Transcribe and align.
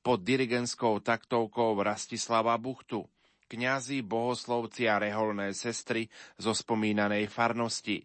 pod 0.00 0.24
dirigenskou 0.24 1.04
taktovkou 1.04 1.76
Rastislava 1.80 2.56
Buchtu, 2.56 3.04
kňazi, 3.50 4.00
bohoslovci 4.00 4.88
a 4.88 4.96
reholné 4.96 5.52
sestry 5.52 6.08
zo 6.40 6.56
spomínanej 6.56 7.28
farnosti. 7.28 8.04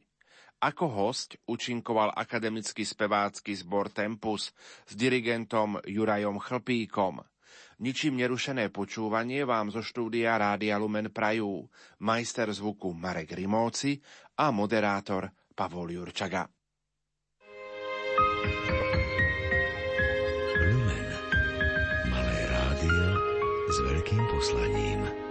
Ako 0.64 0.88
host 0.88 1.38
účinkoval 1.46 2.16
akademický 2.16 2.88
spevácky 2.88 3.54
zbor 3.54 3.92
Tempus 3.92 4.56
s 4.88 4.92
dirigentom 4.96 5.78
Jurajom 5.84 6.40
Chlpíkom. 6.40 7.22
Ničím 7.76 8.16
nerušené 8.24 8.72
počúvanie 8.72 9.44
vám 9.44 9.68
zo 9.68 9.84
štúdia 9.84 10.40
Rádia 10.40 10.80
Lumen 10.80 11.12
Prajú, 11.12 11.68
majster 12.02 12.48
zvuku 12.56 12.96
Marek 12.96 13.36
Rimóci 13.36 14.00
a 14.40 14.48
moderátor 14.56 15.28
Pavol 15.52 15.92
Jurčaga. 15.92 16.48
Poslaním. 24.46 25.25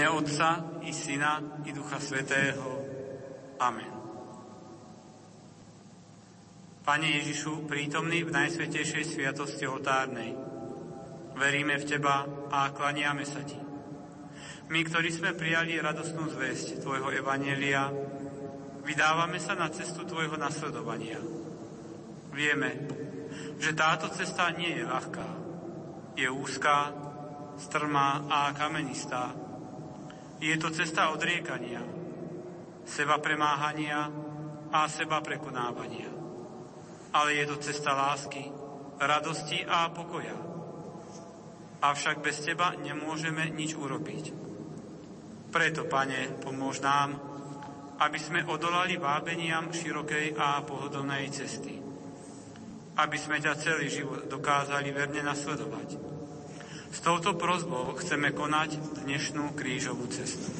Mene 0.00 0.16
Otca 0.16 0.80
i 0.80 0.92
Syna 0.96 1.60
i 1.68 1.76
Ducha 1.76 2.00
Svetého. 2.00 2.80
Amen. 3.60 3.92
Pane 6.80 7.20
Ježišu, 7.20 7.68
prítomný 7.68 8.24
v 8.24 8.32
Najsvetejšej 8.32 9.04
sviatosti 9.04 9.68
oltárnej, 9.68 10.32
veríme 11.36 11.76
v 11.76 11.84
Teba 11.84 12.24
a 12.48 12.72
klaniame 12.72 13.28
sa 13.28 13.44
Ti. 13.44 13.60
My, 14.72 14.80
ktorí 14.88 15.12
sme 15.12 15.36
prijali 15.36 15.76
radostnú 15.76 16.32
zväzť 16.32 16.80
Tvojho 16.80 17.12
Evanelia, 17.20 17.92
vydávame 18.80 19.36
sa 19.36 19.52
na 19.52 19.68
cestu 19.68 20.08
Tvojho 20.08 20.40
nasledovania. 20.40 21.20
Vieme, 22.32 22.88
že 23.60 23.76
táto 23.76 24.08
cesta 24.16 24.48
nie 24.56 24.80
je 24.80 24.88
ľahká. 24.88 25.28
Je 26.16 26.32
úzká, 26.32 26.88
strmá 27.60 28.24
a 28.32 28.56
kamenistá, 28.56 29.49
je 30.40 30.56
to 30.56 30.72
cesta 30.72 31.12
odriekania, 31.12 31.84
seba 32.88 33.20
premáhania 33.20 34.08
a 34.72 34.88
seba 34.88 35.20
prekonávania. 35.20 36.08
Ale 37.12 37.36
je 37.36 37.44
to 37.44 37.56
cesta 37.60 37.92
lásky, 37.92 38.48
radosti 38.96 39.60
a 39.68 39.92
pokoja. 39.92 40.36
Avšak 41.80 42.20
bez 42.24 42.40
Teba 42.44 42.76
nemôžeme 42.76 43.52
nič 43.52 43.76
urobiť. 43.76 44.24
Preto, 45.48 45.88
Pane, 45.88 46.40
pomôž 46.40 46.84
nám, 46.84 47.16
aby 48.00 48.16
sme 48.20 48.46
odolali 48.48 48.96
vábeniam 48.96 49.72
širokej 49.72 50.36
a 50.36 50.62
pohodlnej 50.64 51.28
cesty. 51.32 51.76
Aby 52.96 53.16
sme 53.16 53.40
ťa 53.40 53.60
celý 53.60 53.88
život 53.88 54.28
dokázali 54.28 54.92
verne 54.92 55.24
nasledovať. 55.24 56.09
S 56.90 56.98
touto 57.06 57.38
prozbou 57.38 57.94
chceme 58.02 58.34
konať 58.34 58.74
dnešnú 59.06 59.54
krížovú 59.54 60.10
cestu. 60.10 60.50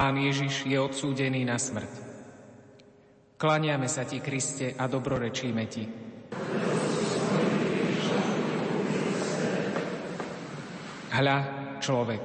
Pán 0.00 0.16
Ježiš 0.16 0.64
je 0.64 0.80
odsúdený 0.80 1.44
na 1.44 1.60
smrť. 1.60 1.92
Klaniame 3.36 3.84
sa 3.84 4.08
Ti, 4.08 4.24
Kriste, 4.24 4.72
a 4.72 4.88
dobrorečíme 4.88 5.64
Ti. 5.68 5.84
Hľa, 11.12 11.38
človek, 11.84 12.24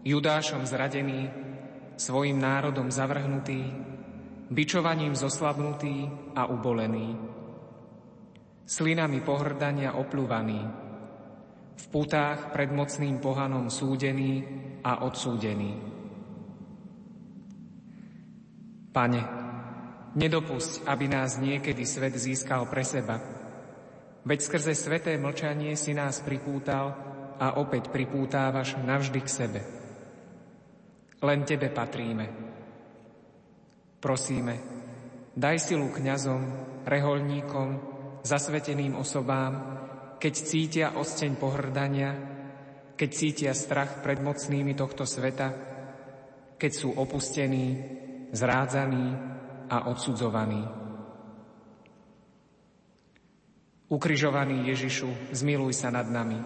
Judášom 0.00 0.64
zradený, 0.64 1.28
svojim 2.00 2.40
národom 2.40 2.88
zavrhnutý, 2.88 3.60
bičovaním 4.48 5.12
zoslabnutý 5.12 6.08
a 6.40 6.48
ubolený, 6.48 7.20
slinami 8.64 9.20
pohrdania 9.20 9.92
oplúvaný, 9.92 10.60
v 11.76 11.84
putách 11.92 12.48
pred 12.56 12.72
mocným 12.72 13.20
pohanom 13.20 13.68
súdený 13.68 14.40
a 14.80 15.04
odsúdený. 15.04 15.95
Pane, 18.96 19.20
nedopusť, 20.16 20.88
aby 20.88 21.04
nás 21.04 21.36
niekedy 21.36 21.84
svet 21.84 22.16
získal 22.16 22.64
pre 22.64 22.80
seba. 22.80 23.20
Veď 24.24 24.40
skrze 24.40 24.72
sveté 24.72 25.20
mlčanie 25.20 25.76
si 25.76 25.92
nás 25.92 26.24
pripútal 26.24 26.96
a 27.36 27.60
opäť 27.60 27.92
pripútávaš 27.92 28.80
navždy 28.80 29.20
k 29.20 29.28
sebe. 29.28 29.60
Len 31.20 31.44
Tebe 31.44 31.68
patríme. 31.68 32.26
Prosíme, 34.00 34.54
daj 35.36 35.60
silu 35.60 35.92
kňazom, 35.92 36.42
reholníkom, 36.88 37.68
zasveteným 38.24 38.96
osobám, 38.96 39.52
keď 40.16 40.34
cítia 40.40 40.86
osteň 40.96 41.36
pohrdania, 41.36 42.16
keď 42.96 43.10
cítia 43.12 43.52
strach 43.52 44.00
pred 44.00 44.24
mocnými 44.24 44.72
tohto 44.72 45.04
sveta, 45.04 45.52
keď 46.56 46.72
sú 46.72 46.96
opustení, 46.96 48.00
zrádzaný 48.36 49.06
a 49.72 49.88
odsudzovaný. 49.88 50.62
Ukrižovaný 53.86 54.68
Ježišu, 54.68 55.32
zmiluj 55.32 55.72
sa 55.72 55.88
nad 55.94 56.06
nami. 56.10 56.38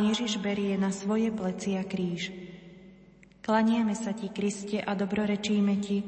Pán 0.00 0.16
Ježiš 0.16 0.40
berie 0.40 0.80
na 0.80 0.96
svoje 0.96 1.28
plecia 1.28 1.84
kríž. 1.84 2.32
Klaniame 3.44 3.92
sa 3.92 4.16
Ti, 4.16 4.32
Kriste, 4.32 4.80
a 4.80 4.96
dobrorečíme 4.96 5.76
Ti. 5.76 6.00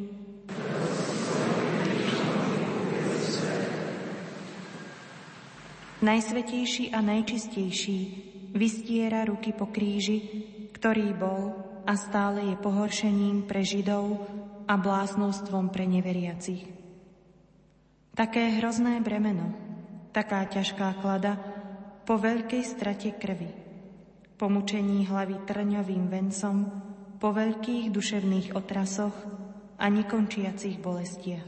Najsvetejší 6.00 6.96
a 6.96 7.04
najčistejší 7.04 7.98
vystiera 8.56 9.28
ruky 9.28 9.52
po 9.52 9.68
kríži, 9.68 10.24
ktorý 10.72 11.12
bol 11.12 11.52
a 11.84 11.92
stále 11.92 12.48
je 12.48 12.56
pohoršením 12.64 13.44
pre 13.44 13.60
Židov 13.60 14.24
a 14.72 14.80
bláznostvom 14.80 15.68
pre 15.68 15.84
neveriacich. 15.84 16.64
Také 18.16 18.56
hrozné 18.56 19.04
bremeno, 19.04 19.52
taká 20.16 20.48
ťažká 20.48 20.96
klada, 21.04 21.36
po 22.08 22.16
veľkej 22.16 22.62
strate 22.64 23.12
krvi, 23.20 23.61
po 24.42 24.50
mučení 24.50 25.06
hlavy 25.06 25.46
trňovým 25.46 26.10
vencom, 26.10 26.66
po 27.22 27.30
veľkých 27.30 27.94
duševných 27.94 28.58
otrasoch 28.58 29.14
a 29.78 29.86
nekončiacich 29.86 30.82
bolestiach. 30.82 31.46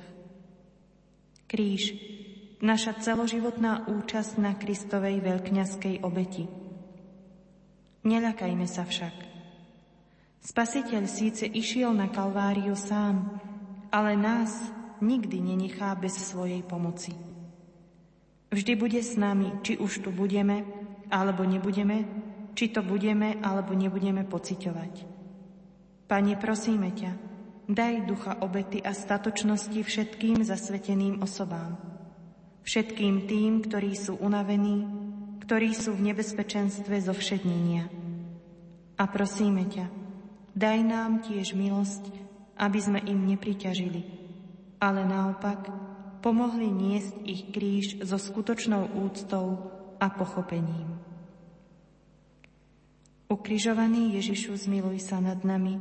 Kríž, 1.50 1.98
naša 2.62 2.94
celoživotná 3.02 3.90
účasť 3.90 4.38
na 4.38 4.54
Kristovej 4.54 5.18
veľkňaskej 5.26 6.06
obeti. 6.06 6.46
Neľakajme 8.06 8.66
sa 8.70 8.86
však. 8.86 9.16
Spasiteľ 10.46 11.02
síce 11.10 11.50
išiel 11.50 11.90
na 11.90 12.06
Kalváriu 12.14 12.78
sám, 12.78 13.42
ale 13.90 14.14
nás 14.14 14.54
nikdy 15.02 15.42
nenechá 15.42 15.98
bez 15.98 16.14
svojej 16.14 16.62
pomoci. 16.62 17.10
Vždy 18.54 18.78
bude 18.78 19.02
s 19.02 19.18
nami, 19.18 19.50
či 19.66 19.82
už 19.82 20.06
tu 20.06 20.14
budeme, 20.14 20.62
alebo 21.10 21.42
nebudeme, 21.42 22.30
či 22.54 22.70
to 22.70 22.80
budeme, 22.80 23.42
alebo 23.42 23.74
nebudeme 23.74 24.22
pociťovať. 24.22 24.94
Pane, 26.06 26.32
prosíme 26.38 26.94
ťa, 26.94 27.12
daj 27.66 27.94
ducha 28.06 28.38
obety 28.40 28.78
a 28.80 28.94
statočnosti 28.94 29.80
všetkým 29.82 30.46
zasveteným 30.46 31.20
osobám. 31.20 31.76
Všetkým 32.64 33.28
tým, 33.28 33.60
ktorí 33.60 33.92
sú 33.98 34.16
unavení, 34.16 34.88
ktorí 35.44 35.76
sú 35.76 35.92
v 35.92 36.14
nebezpečenstve 36.14 36.96
zo 37.04 37.12
všednenia. 37.12 37.90
A 38.96 39.04
prosíme 39.10 39.68
ťa, 39.68 39.90
daj 40.56 40.78
nám 40.80 41.20
tiež 41.26 41.52
milosť, 41.52 42.08
aby 42.56 42.78
sme 42.78 43.00
im 43.02 43.26
nepriťažili, 43.26 44.02
ale 44.78 45.02
naopak, 45.02 45.68
pomohli 46.22 46.70
niesť 46.70 47.14
ich 47.26 47.42
kríž 47.52 48.00
so 48.00 48.16
skutočnou 48.16 48.96
úctou 49.04 49.68
a 50.00 50.08
pochopením. 50.08 50.93
Ukrižovaný 53.24 54.20
Ježišu, 54.20 54.68
zmiluj 54.68 55.00
sa 55.00 55.16
nad 55.16 55.40
nami, 55.40 55.80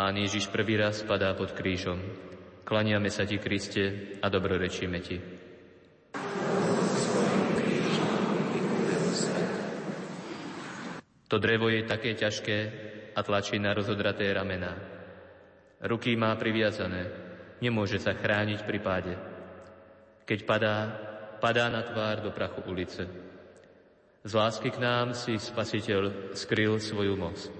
Pán 0.00 0.16
Ježiš 0.16 0.48
prvý 0.48 0.80
raz 0.80 1.04
padá 1.04 1.36
pod 1.36 1.52
krížom. 1.52 2.00
Klaniame 2.64 3.12
sa 3.12 3.28
Ti, 3.28 3.36
Kriste, 3.36 4.16
a 4.24 4.32
dobrorečíme 4.32 4.96
Ti. 4.96 5.16
To 11.28 11.36
drevo 11.36 11.68
je 11.68 11.84
také 11.84 12.16
ťažké 12.16 12.58
a 13.12 13.20
tlačí 13.20 13.60
na 13.60 13.76
rozodraté 13.76 14.32
ramená. 14.32 14.72
Ruky 15.84 16.16
má 16.16 16.32
priviazané, 16.32 17.12
nemôže 17.60 18.00
sa 18.00 18.16
chrániť 18.16 18.64
pri 18.64 18.78
páde. 18.80 19.14
Keď 20.24 20.48
padá, 20.48 20.76
padá 21.44 21.68
na 21.68 21.84
tvár 21.84 22.24
do 22.24 22.32
prachu 22.32 22.64
ulice. 22.72 23.04
Z 24.24 24.32
lásky 24.32 24.72
k 24.72 24.80
nám 24.80 25.12
si 25.12 25.36
Spasiteľ 25.36 26.32
skryl 26.32 26.80
svoju 26.80 27.20
moc. 27.20 27.59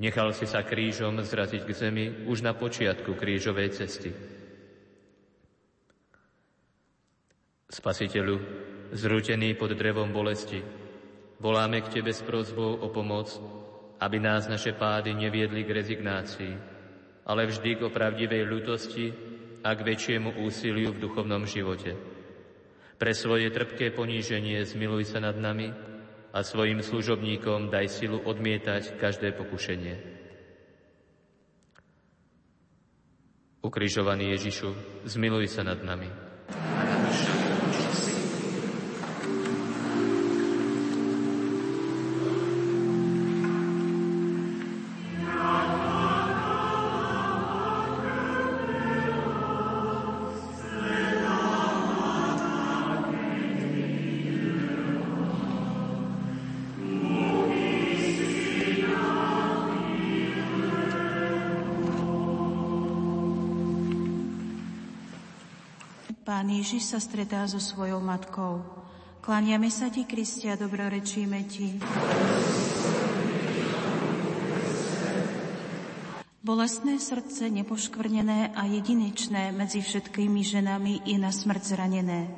Nechal 0.00 0.32
si 0.32 0.48
sa 0.48 0.64
krížom 0.64 1.20
zraziť 1.20 1.62
k 1.68 1.76
zemi 1.76 2.06
už 2.24 2.40
na 2.40 2.56
počiatku 2.56 3.20
krížovej 3.20 3.68
cesty. 3.76 4.08
Spasiteľu, 7.68 8.40
zrútený 8.96 9.52
pod 9.60 9.76
drevom 9.76 10.08
bolesti, 10.08 10.64
voláme 11.36 11.84
k 11.84 12.00
Tebe 12.00 12.16
s 12.16 12.24
prozbou 12.24 12.80
o 12.80 12.88
pomoc, 12.88 13.28
aby 14.00 14.16
nás 14.16 14.48
naše 14.48 14.72
pády 14.72 15.12
neviedli 15.12 15.68
k 15.68 15.76
rezignácii, 15.76 16.54
ale 17.28 17.44
vždy 17.44 17.76
k 17.76 17.84
opravdivej 17.84 18.42
ľutosti 18.48 19.06
a 19.60 19.76
k 19.76 19.84
väčšiemu 19.84 20.40
úsiliu 20.40 20.96
v 20.96 21.02
duchovnom 21.04 21.44
živote. 21.44 21.92
Pre 22.96 23.12
svoje 23.12 23.52
trpké 23.52 23.92
poníženie 23.92 24.64
zmiluj 24.64 25.12
sa 25.12 25.20
nad 25.20 25.36
nami, 25.36 25.89
a 26.30 26.46
svojim 26.46 26.78
služobníkom 26.78 27.74
daj 27.74 27.90
silu 27.90 28.22
odmietať 28.22 28.96
každé 28.98 29.34
pokušenie. 29.34 29.98
Ukrižovaný 33.60 34.32
Ježišu, 34.38 34.72
zmiluj 35.04 35.52
sa 35.52 35.66
nad 35.66 35.82
nami. 35.84 36.08
Ježiš 66.60 66.92
sa 66.92 67.00
stretá 67.00 67.40
so 67.48 67.56
svojou 67.56 68.04
matkou. 68.04 68.60
Klaniame 69.24 69.72
sa 69.72 69.88
Ti, 69.88 70.04
Kristia, 70.04 70.60
dobrorečíme 70.60 71.40
Ti. 71.48 71.80
Bolestné 76.44 77.00
srdce, 77.00 77.48
nepoškvrnené 77.48 78.52
a 78.52 78.68
jedinečné 78.68 79.56
medzi 79.56 79.80
všetkými 79.80 80.44
ženami 80.44 81.08
je 81.08 81.16
na 81.16 81.32
smrť 81.32 81.62
zranené. 81.64 82.28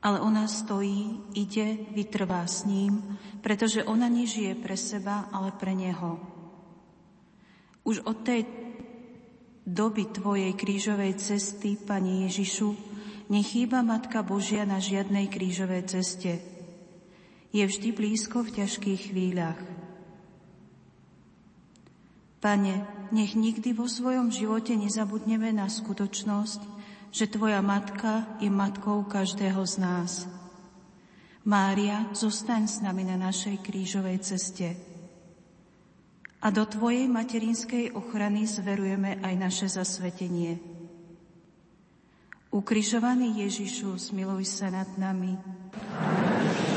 Ale 0.00 0.24
ona 0.24 0.48
stojí, 0.48 1.28
ide, 1.36 1.84
vytrvá 1.92 2.48
s 2.48 2.64
ním, 2.64 3.20
pretože 3.44 3.84
ona 3.84 4.08
nežije 4.08 4.56
pre 4.56 4.80
seba, 4.80 5.28
ale 5.28 5.52
pre 5.52 5.76
neho. 5.76 6.16
Už 7.84 8.00
od 8.08 8.24
tej 8.24 8.48
doby 9.68 10.08
Tvojej 10.08 10.52
krížovej 10.56 11.20
cesty, 11.20 11.76
Pani 11.76 12.24
Ježišu, 12.28 12.93
nechýba 13.28 13.80
Matka 13.80 14.20
Božia 14.20 14.68
na 14.68 14.80
žiadnej 14.80 15.30
krížovej 15.30 15.88
ceste. 15.88 16.42
Je 17.54 17.64
vždy 17.64 17.94
blízko 17.94 18.42
v 18.42 18.62
ťažkých 18.62 19.00
chvíľach. 19.12 19.60
Pane, 22.42 22.84
nech 23.08 23.32
nikdy 23.32 23.72
vo 23.72 23.88
svojom 23.88 24.28
živote 24.28 24.76
nezabudneme 24.76 25.48
na 25.54 25.70
skutočnosť, 25.70 26.60
že 27.14 27.30
Tvoja 27.30 27.64
Matka 27.64 28.36
je 28.42 28.50
Matkou 28.52 29.06
každého 29.06 29.64
z 29.64 29.74
nás. 29.80 30.12
Mária, 31.46 32.10
zostaň 32.12 32.62
s 32.68 32.76
nami 32.84 33.06
na 33.06 33.16
našej 33.16 33.60
krížovej 33.64 34.18
ceste 34.24 34.94
a 36.44 36.52
do 36.52 36.68
Tvojej 36.68 37.08
materinskej 37.08 37.96
ochrany 37.96 38.44
zverujeme 38.44 39.16
aj 39.24 39.34
naše 39.40 39.66
zasvetenie. 39.72 40.73
Ukrižovaný 42.54 43.42
Ježišu, 43.42 43.98
smiluj 43.98 44.46
sa 44.46 44.70
nad 44.70 44.86
nami. 44.94 45.34
Amen. 45.34 46.73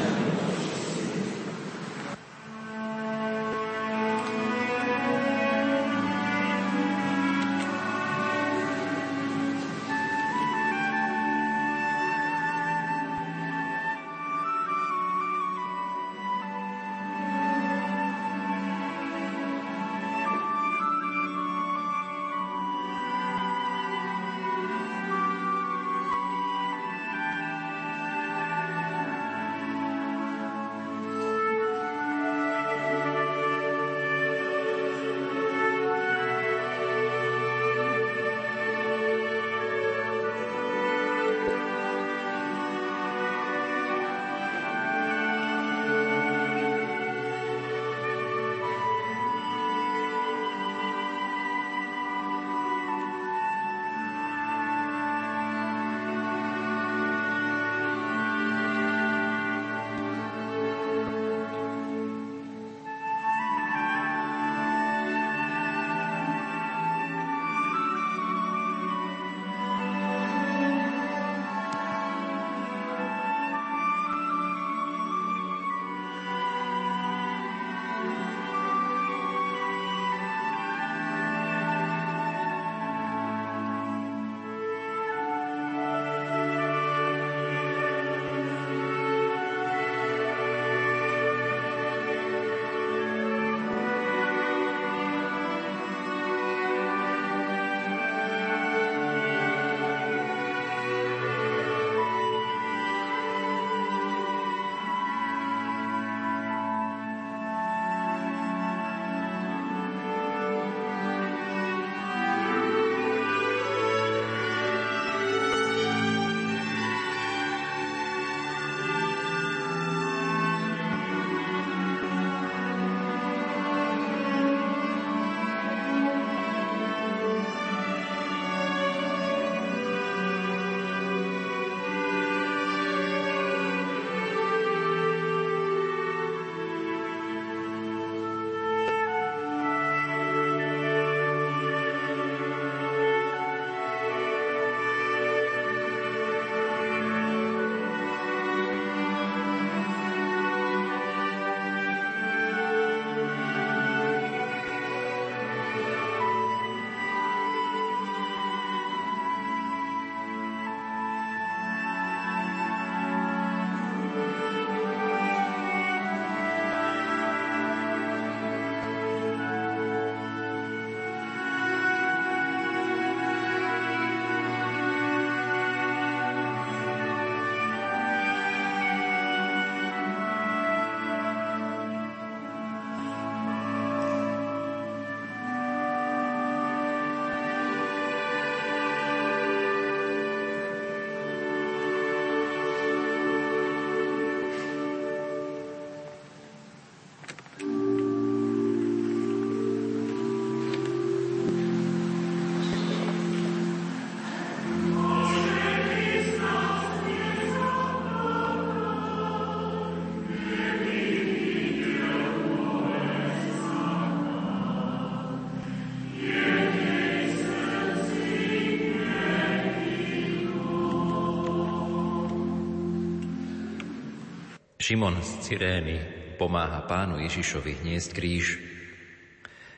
Šimon 224.87 225.19
z 225.19 225.43
Cyrény 225.43 226.00
pomáha 226.39 226.79
pánu 226.87 227.19
Ježišovi 227.19 227.83
niesť 227.83 228.07
kríž. 228.15 228.55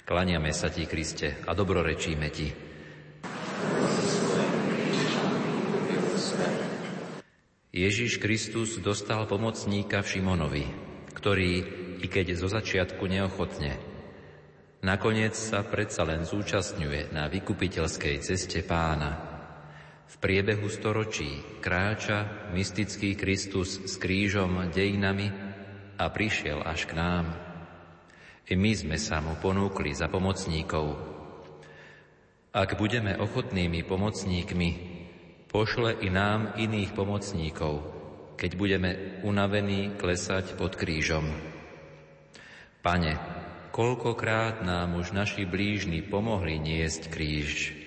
Klaniame 0.06 0.54
sa 0.54 0.70
ti, 0.70 0.86
Kriste, 0.86 1.34
a 1.50 1.58
dobrorečíme 1.58 2.30
ti. 2.30 2.54
Ježiš 7.74 8.22
Kristus 8.22 8.78
dostal 8.78 9.26
pomocníka 9.26 10.06
v 10.06 10.10
Šimonovi, 10.14 10.66
ktorý, 11.18 11.54
i 11.98 12.06
keď 12.06 12.38
zo 12.38 12.54
začiatku 12.54 13.02
neochotne, 13.02 13.82
nakoniec 14.86 15.34
sa 15.34 15.66
predsa 15.66 16.06
len 16.06 16.22
zúčastňuje 16.22 17.18
na 17.18 17.26
vykupiteľskej 17.34 18.22
ceste 18.22 18.62
pána. 18.62 19.29
V 20.10 20.16
priebehu 20.18 20.66
storočí 20.74 21.62
kráča 21.62 22.50
mystický 22.50 23.14
Kristus 23.14 23.78
s 23.86 23.94
krížom 24.02 24.74
dejinami 24.74 25.30
a 26.02 26.10
prišiel 26.10 26.66
až 26.66 26.90
k 26.90 26.98
nám. 26.98 27.26
I 28.50 28.58
my 28.58 28.72
sme 28.74 28.98
sa 28.98 29.22
mu 29.22 29.38
ponúkli 29.38 29.94
za 29.94 30.10
pomocníkov. 30.10 30.98
Ak 32.50 32.74
budeme 32.82 33.14
ochotnými 33.14 33.86
pomocníkmi, 33.86 34.70
pošle 35.54 36.02
i 36.02 36.10
nám 36.10 36.58
iných 36.58 36.98
pomocníkov, 36.98 37.86
keď 38.34 38.52
budeme 38.58 39.22
unavení 39.22 39.94
klesať 39.94 40.58
pod 40.58 40.74
krížom. 40.74 41.30
Pane, 42.82 43.14
koľkokrát 43.70 44.66
nám 44.66 44.98
už 44.98 45.14
naši 45.14 45.46
blížni 45.46 46.02
pomohli 46.02 46.58
niesť 46.58 47.14
kríž. 47.14 47.79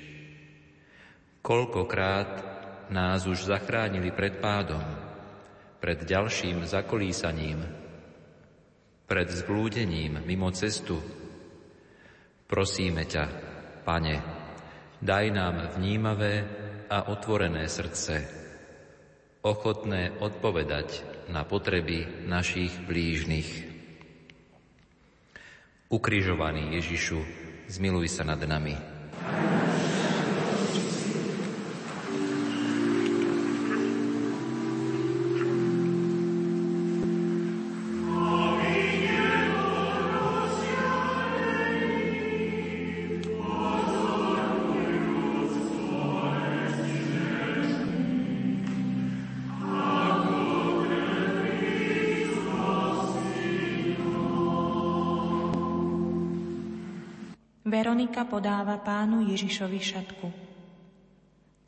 Koľkokrát 1.42 2.30
nás 2.94 3.26
už 3.26 3.50
zachránili 3.50 4.14
pred 4.14 4.38
pádom, 4.38 4.78
pred 5.82 5.98
ďalším 6.06 6.62
zakolísaním, 6.62 7.66
pred 9.10 9.26
zblúdením 9.26 10.22
mimo 10.22 10.54
cestu. 10.54 11.02
Prosíme 12.46 13.02
ťa, 13.10 13.24
Pane, 13.82 14.22
daj 15.02 15.26
nám 15.34 15.74
vnímavé 15.74 16.46
a 16.86 17.10
otvorené 17.10 17.66
srdce, 17.66 18.22
ochotné 19.42 20.14
odpovedať 20.22 21.02
na 21.26 21.42
potreby 21.42 22.22
našich 22.22 22.70
blížnych. 22.86 23.50
Ukrižovaný 25.90 26.78
Ježišu, 26.78 27.18
zmiluj 27.66 28.14
sa 28.14 28.22
nad 28.22 28.38
nami. 28.38 28.91
Podáva 58.32 58.80
pánu 58.80 59.28
Ježišovi 59.28 59.76
šatku. 59.76 60.32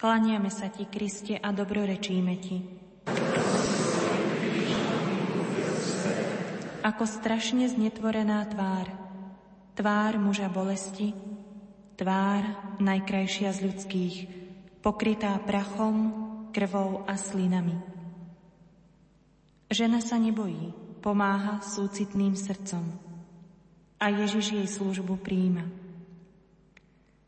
Klaniame 0.01 0.49
sa 0.49 0.73
ti, 0.73 0.89
Kriste, 0.89 1.37
a 1.37 1.53
dobrorečíme 1.53 2.35
ti. 2.41 2.65
Ako 6.81 7.05
strašne 7.05 7.69
znetvorená 7.69 8.49
tvár, 8.49 8.89
tvár 9.77 10.17
muža 10.17 10.49
bolesti, 10.49 11.13
tvár 12.01 12.49
najkrajšia 12.81 13.53
z 13.53 13.59
ľudských, 13.69 14.17
pokrytá 14.81 15.37
prachom, 15.45 16.17
krvou 16.49 17.05
a 17.05 17.21
slinami. 17.21 17.77
Žena 19.69 20.01
sa 20.01 20.17
nebojí, 20.17 20.73
pomáha 21.05 21.61
súcitným 21.61 22.33
srdcom 22.33 22.89
a 24.01 24.09
Ježiš 24.09 24.57
jej 24.57 24.69
službu 24.69 25.21
príjma. 25.21 25.84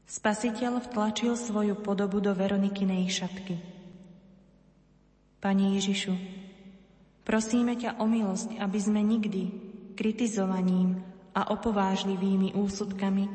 Spasiteľ 0.07 0.87
vtlačil 0.87 1.35
svoju 1.35 1.75
podobu 1.83 2.23
do 2.23 2.31
Veronikinej 2.31 3.11
šatky. 3.11 3.59
Pani 5.43 5.75
Ježišu, 5.75 6.15
prosíme 7.27 7.75
ťa 7.75 7.99
o 7.99 8.07
milosť, 8.07 8.63
aby 8.63 8.79
sme 8.79 9.03
nikdy 9.03 9.51
kritizovaním 9.99 11.03
a 11.35 11.51
opovážlivými 11.51 12.55
úsudkami 12.55 13.27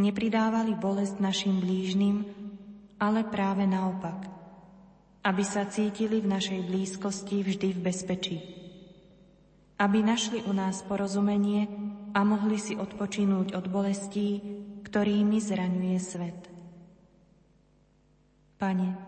nepridávali 0.00 0.72
bolesť 0.72 1.20
našim 1.20 1.60
blížnym, 1.60 2.24
ale 2.96 3.20
práve 3.28 3.68
naopak, 3.68 4.24
aby 5.20 5.44
sa 5.44 5.68
cítili 5.68 6.24
v 6.24 6.32
našej 6.32 6.60
blízkosti 6.64 7.44
vždy 7.44 7.76
v 7.76 7.80
bezpečí. 7.80 8.36
Aby 9.76 10.00
našli 10.00 10.40
u 10.48 10.52
nás 10.56 10.80
porozumenie 10.80 11.68
a 12.16 12.24
mohli 12.24 12.56
si 12.56 12.72
odpočinúť 12.72 13.52
od 13.52 13.68
bolestí, 13.68 14.40
ktorými 14.90 15.38
zraňuje 15.38 15.98
svet. 16.02 16.40
Pane, 18.58 18.98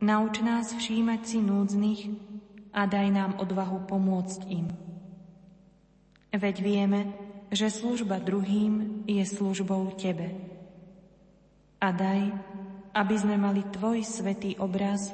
nauč 0.00 0.40
nás 0.40 0.72
všímať 0.72 1.20
si 1.28 1.38
núdznych 1.44 2.00
a 2.72 2.88
daj 2.88 3.12
nám 3.12 3.36
odvahu 3.36 3.84
pomôcť 3.84 4.40
im. 4.48 4.72
Veď 6.32 6.56
vieme, 6.64 7.00
že 7.52 7.68
služba 7.68 8.24
druhým 8.24 9.04
je 9.04 9.20
službou 9.20 9.92
Tebe. 10.00 10.32
A 11.78 11.92
daj, 11.92 12.32
aby 12.96 13.14
sme 13.20 13.36
mali 13.36 13.68
Tvoj 13.68 14.08
svetý 14.08 14.56
obraz 14.56 15.12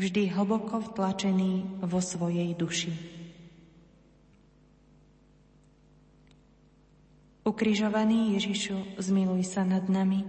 vždy 0.00 0.32
hlboko 0.32 0.80
vtlačený 0.80 1.84
vo 1.84 2.00
svojej 2.00 2.56
duši. 2.56 3.21
Ukrižovaný 7.42 8.38
Ježišu, 8.38 9.02
zmiluj 9.02 9.42
sa 9.50 9.66
nad 9.66 9.90
nami. 9.90 10.22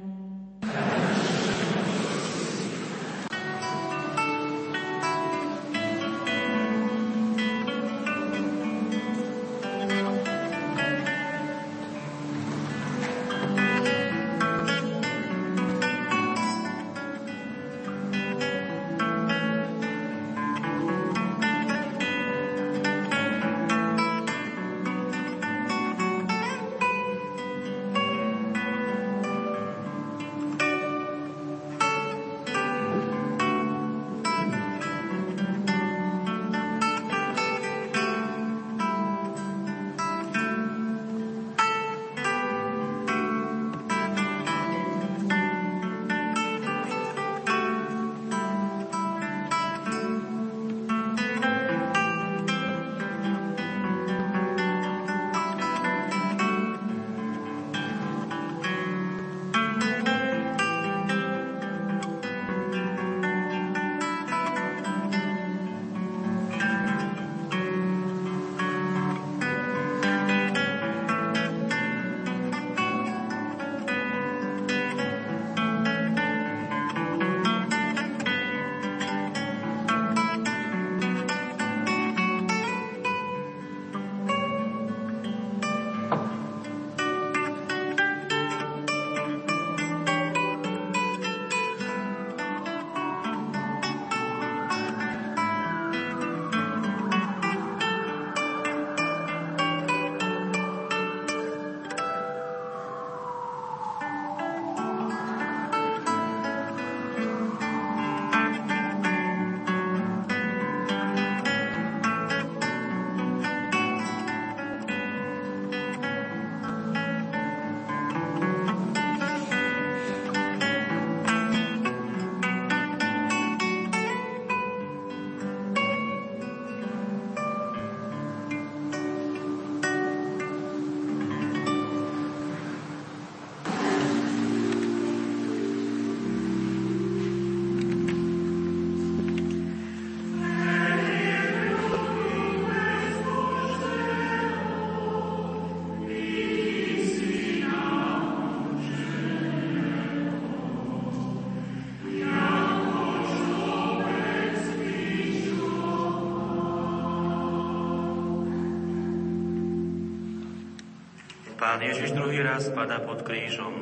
Pán 161.73 161.81
Ježiš 161.81 162.13
druhý 162.13 162.37
raz 162.45 162.69
pada 162.69 163.01
pod 163.01 163.25
krížom. 163.25 163.73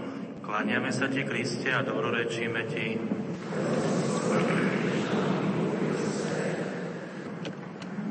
Klaniame 0.48 0.96
sa 0.96 1.12
Ti, 1.12 1.28
Kriste, 1.28 1.76
a 1.76 1.84
dobrorečíme 1.84 2.64
Ti. 2.72 2.96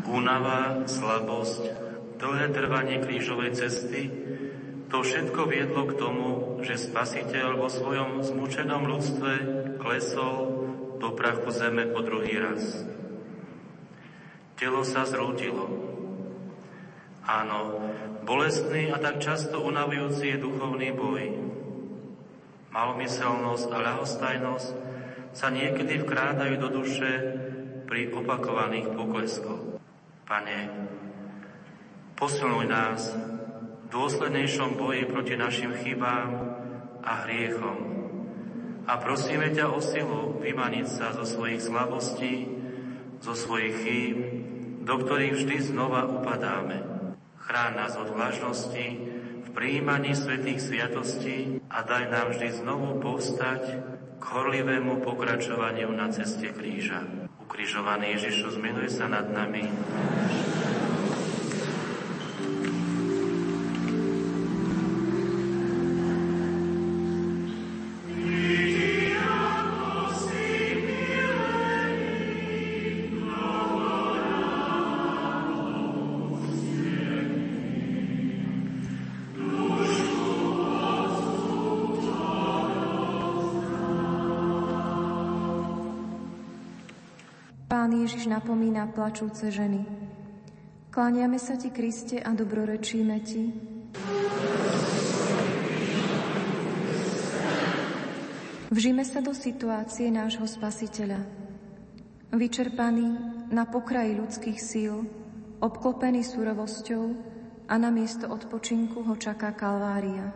Únava, 0.04 0.84
slabosť, 0.84 1.62
dlhé 2.20 2.46
trvanie 2.52 3.00
krížovej 3.00 3.56
cesty, 3.56 4.12
to 4.92 5.00
všetko 5.00 5.48
viedlo 5.48 5.88
k 5.88 5.96
tomu, 5.96 6.60
že 6.60 6.76
Spasiteľ 6.76 7.56
vo 7.56 7.72
svojom 7.72 8.20
zmučenom 8.20 8.84
ľudstve 8.84 9.32
klesol 9.80 10.36
do 11.00 11.08
prachu 11.16 11.48
zeme 11.56 11.88
po 11.88 12.04
druhý 12.04 12.36
raz. 12.36 12.84
Telo 14.60 14.84
sa 14.84 15.08
zrútilo. 15.08 15.79
Áno, 17.30 17.78
bolestný 18.26 18.90
a 18.90 18.98
tak 18.98 19.22
často 19.22 19.62
unavujúci 19.62 20.34
je 20.34 20.42
duchovný 20.42 20.90
boj. 20.90 21.30
Malomyselnosť 22.74 23.70
a 23.70 23.78
ľahostajnosť 23.78 24.70
sa 25.30 25.46
niekedy 25.54 26.02
vkrádajú 26.02 26.58
do 26.58 26.68
duše 26.82 27.12
pri 27.86 28.10
opakovaných 28.10 28.90
pokleskoch. 28.98 29.78
Pane, 30.26 30.58
posilnuj 32.18 32.66
nás 32.66 33.14
dôslednejšom 33.94 34.74
boji 34.74 35.06
proti 35.06 35.38
našim 35.38 35.70
chybám 35.86 36.34
a 37.06 37.12
hriechom. 37.30 37.78
A 38.90 38.98
prosíme 38.98 39.54
ťa 39.54 39.70
o 39.70 39.78
silu 39.78 40.34
vymaniť 40.42 40.86
sa 40.90 41.14
zo 41.14 41.22
svojich 41.22 41.62
slabostí, 41.62 42.50
zo 43.22 43.38
svojich 43.38 43.74
chýb, 43.86 44.18
do 44.82 44.94
ktorých 44.98 45.34
vždy 45.38 45.56
znova 45.62 46.10
upadáme. 46.10 46.89
Chráň 47.50 47.82
nás 47.82 47.98
od 47.98 48.14
vlažnosti, 48.14 48.86
v 49.42 49.48
príjmaní 49.50 50.14
svetých 50.14 50.62
sviatostí 50.62 51.58
a 51.66 51.82
daj 51.82 52.06
nám 52.06 52.30
vždy 52.30 52.62
znovu 52.62 53.02
povstať 53.02 53.74
k 54.22 54.22
horlivému 54.22 55.02
pokračovaniu 55.02 55.90
na 55.90 56.14
ceste 56.14 56.46
kríža. 56.54 57.02
Ukrižovaný 57.42 58.14
Ježišu, 58.14 58.54
zmiluj 58.54 58.94
sa 58.94 59.10
nad 59.10 59.26
nami. 59.26 59.66
Napomína 88.30 88.86
plačúce 88.94 89.50
ženy. 89.50 89.82
Kláňame 90.94 91.42
sa 91.42 91.58
Ti, 91.58 91.74
Kriste, 91.74 92.22
a 92.22 92.30
dobrorečíme 92.30 93.16
Ti. 93.26 93.42
Vžime 98.70 99.02
sa 99.02 99.18
do 99.18 99.34
situácie 99.34 100.14
nášho 100.14 100.46
Spasiteľa. 100.46 101.18
Vyčerpaný 102.30 103.06
na 103.50 103.66
pokraji 103.66 104.14
ľudských 104.14 104.58
síl, 104.62 105.02
obklopený 105.58 106.22
surovosťou 106.22 107.04
a 107.66 107.74
na 107.74 107.90
miesto 107.90 108.30
odpočinku 108.30 109.02
ho 109.02 109.18
čaká 109.18 109.50
Kalvária. 109.58 110.30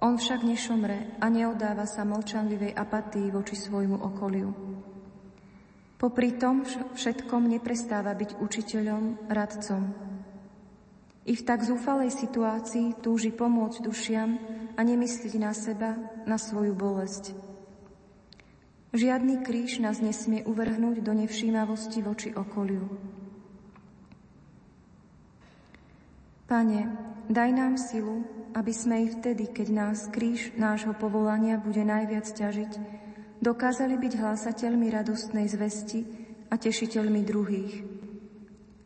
On 0.00 0.16
však 0.16 0.40
nešomre 0.40 1.20
a 1.20 1.28
neodáva 1.28 1.84
sa 1.84 2.08
mlčanlivej 2.08 2.72
apatii 2.72 3.28
voči 3.28 3.60
svojmu 3.60 4.00
okoliu. 4.00 4.71
Popri 6.02 6.34
tom 6.34 6.66
všetkom 6.66 7.46
neprestáva 7.46 8.10
byť 8.18 8.42
učiteľom, 8.42 9.30
radcom. 9.30 9.94
I 11.22 11.38
v 11.38 11.46
tak 11.46 11.62
zúfalej 11.62 12.10
situácii 12.10 12.98
túži 12.98 13.30
pomôcť 13.30 13.86
dušiam 13.86 14.34
a 14.74 14.80
nemyslieť 14.82 15.34
na 15.38 15.54
seba, 15.54 15.94
na 16.26 16.42
svoju 16.42 16.74
bolesť. 16.74 17.38
Žiadny 18.90 19.46
kríž 19.46 19.78
nás 19.78 20.02
nesmie 20.02 20.42
uvrhnúť 20.42 21.06
do 21.06 21.14
nevšímavosti 21.14 22.02
voči 22.02 22.34
okoliu. 22.34 22.82
Pane, 26.50 26.98
daj 27.30 27.50
nám 27.54 27.78
silu, 27.78 28.26
aby 28.58 28.74
sme 28.74 29.06
i 29.06 29.08
vtedy, 29.08 29.54
keď 29.54 29.68
nás 29.70 30.10
kríž 30.10 30.50
nášho 30.58 30.98
povolania 30.98 31.62
bude 31.62 31.86
najviac 31.86 32.26
ťažiť, 32.26 32.72
dokázali 33.42 33.98
byť 33.98 34.12
hlásateľmi 34.22 34.86
radostnej 34.94 35.50
zvesti 35.50 36.06
a 36.46 36.54
tešiteľmi 36.54 37.20
druhých. 37.26 37.72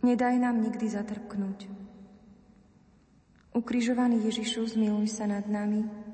Nedaj 0.00 0.34
nám 0.40 0.64
nikdy 0.64 0.88
zatrpknúť. 0.88 1.68
Ukrižovaný 3.52 4.24
Ježišu, 4.28 4.76
zmiluj 4.76 5.12
sa 5.12 5.28
nad 5.28 5.44
nami. 5.44 6.05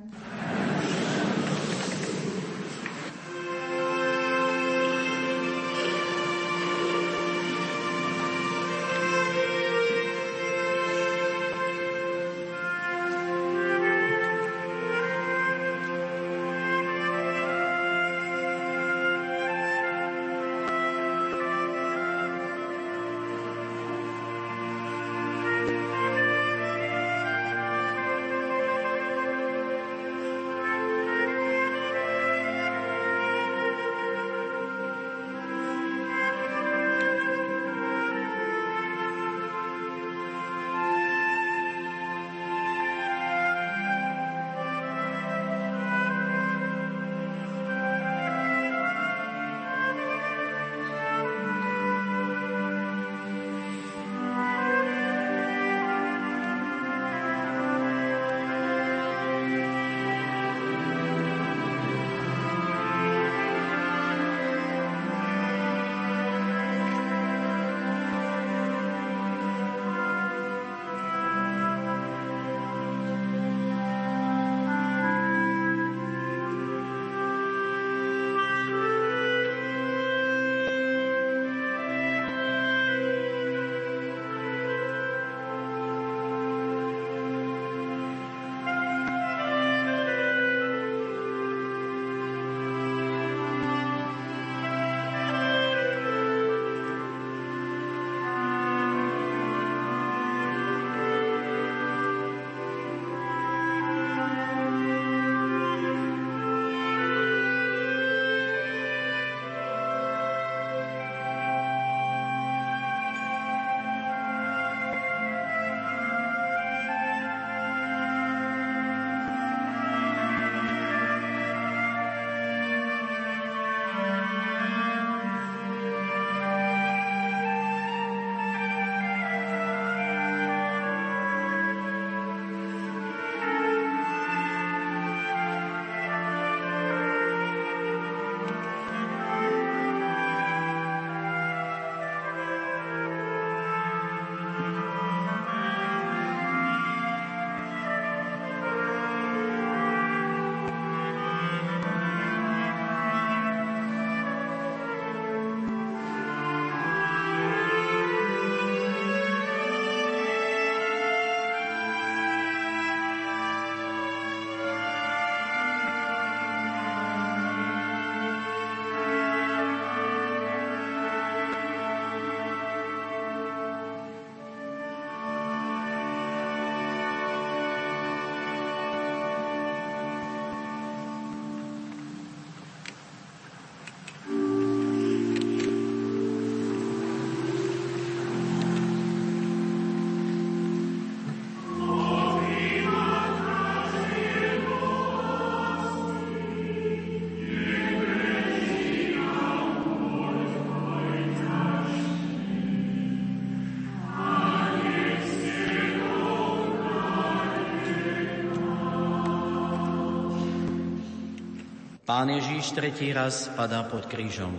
Pán 212.13 212.29
Ježíš 212.29 212.77
tretí 212.77 213.09
raz 213.09 213.49
padá 213.57 213.89
pod 213.89 214.05
krížom. 214.05 214.53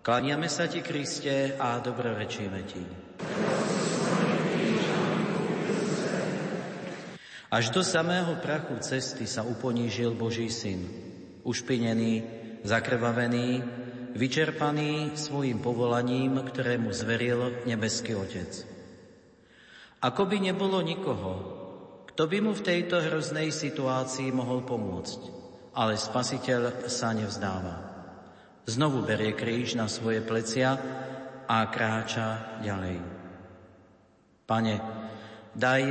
Klaniame 0.00 0.48
sa 0.48 0.64
ti, 0.64 0.80
Kriste, 0.80 1.60
a 1.60 1.76
dobrorečíme 1.76 2.60
ti. 2.64 2.80
Až 7.52 7.68
do 7.68 7.84
samého 7.84 8.40
prachu 8.40 8.80
cesty 8.80 9.28
sa 9.28 9.44
uponížil 9.44 10.16
Boží 10.16 10.48
syn, 10.48 10.88
ušpinený, 11.44 12.24
zakrvavený, 12.64 13.60
vyčerpaný 14.16 15.20
svojim 15.20 15.60
povolaním, 15.60 16.40
ktorému 16.48 16.88
zveril 16.96 17.68
nebeský 17.68 18.16
Otec. 18.16 18.64
Ako 20.00 20.24
by 20.24 20.40
nebolo 20.40 20.80
nikoho, 20.80 21.32
kto 22.08 22.24
by 22.24 22.40
mu 22.40 22.56
v 22.56 22.64
tejto 22.64 23.04
hroznej 23.04 23.52
situácii 23.52 24.32
mohol 24.32 24.64
pomôcť 24.64 25.43
ale 25.74 25.98
spasiteľ 25.98 26.86
sa 26.86 27.10
nevzdáva. 27.10 27.74
Znovu 28.64 29.04
berie 29.04 29.36
kríž 29.36 29.76
na 29.76 29.90
svoje 29.90 30.24
plecia 30.24 30.78
a 31.44 31.58
kráča 31.68 32.62
ďalej. 32.64 32.96
Pane, 34.48 34.74
daj, 35.52 35.82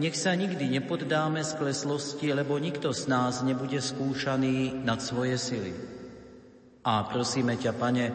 nech 0.00 0.16
sa 0.16 0.32
nikdy 0.32 0.72
nepoddáme 0.80 1.44
skleslosti, 1.44 2.32
lebo 2.32 2.56
nikto 2.56 2.94
z 2.96 3.10
nás 3.12 3.44
nebude 3.44 3.82
skúšaný 3.82 4.80
nad 4.80 5.04
svoje 5.04 5.36
sily. 5.36 5.72
A 6.86 7.04
prosíme 7.04 7.60
ťa, 7.60 7.72
Pane, 7.76 8.06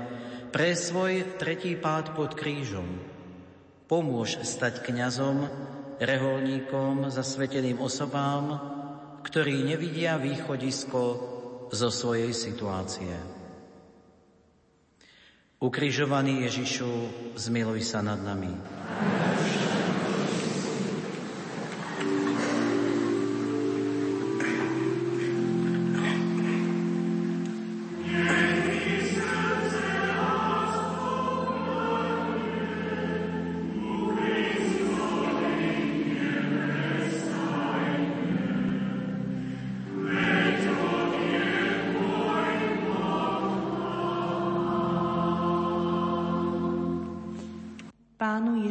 pre 0.50 0.74
svoj 0.74 1.38
tretí 1.38 1.78
pád 1.78 2.18
pod 2.18 2.34
krížom 2.34 3.14
pomôž 3.94 4.42
stať 4.42 4.82
kňazom, 4.82 5.46
reholníkom, 6.02 7.14
zasveteným 7.14 7.78
osobám, 7.78 8.58
ktorí 9.24 9.64
nevidia 9.64 10.20
východisko 10.20 11.02
zo 11.72 11.90
svojej 11.90 12.36
situácie. 12.36 13.16
Ukrižovaný 15.64 16.44
Ježišu, 16.44 16.92
zmiluj 17.40 17.88
sa 17.88 18.04
nad 18.04 18.20
nami. 18.20 18.52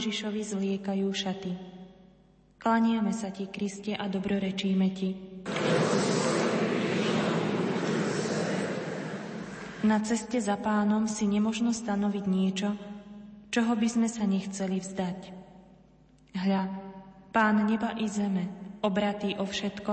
Ježišovi 0.03 0.43
zliekajú 0.43 1.07
šaty. 1.15 1.55
Klaniame 2.59 3.15
sa 3.15 3.31
Ti, 3.31 3.47
Kriste, 3.47 3.95
a 3.95 4.11
dobrorečíme 4.11 4.91
Ti. 4.91 5.15
Na 9.87 10.03
ceste 10.03 10.43
za 10.43 10.59
pánom 10.59 11.07
si 11.07 11.31
nemožno 11.31 11.71
stanoviť 11.71 12.25
niečo, 12.27 12.75
čoho 13.55 13.79
by 13.79 13.87
sme 13.87 14.11
sa 14.11 14.27
nechceli 14.27 14.83
vzdať. 14.83 15.19
Hľa, 16.35 16.63
pán 17.31 17.63
neba 17.71 17.95
i 17.95 18.11
zeme, 18.11 18.51
obratý 18.83 19.39
o 19.39 19.47
všetko, 19.47 19.93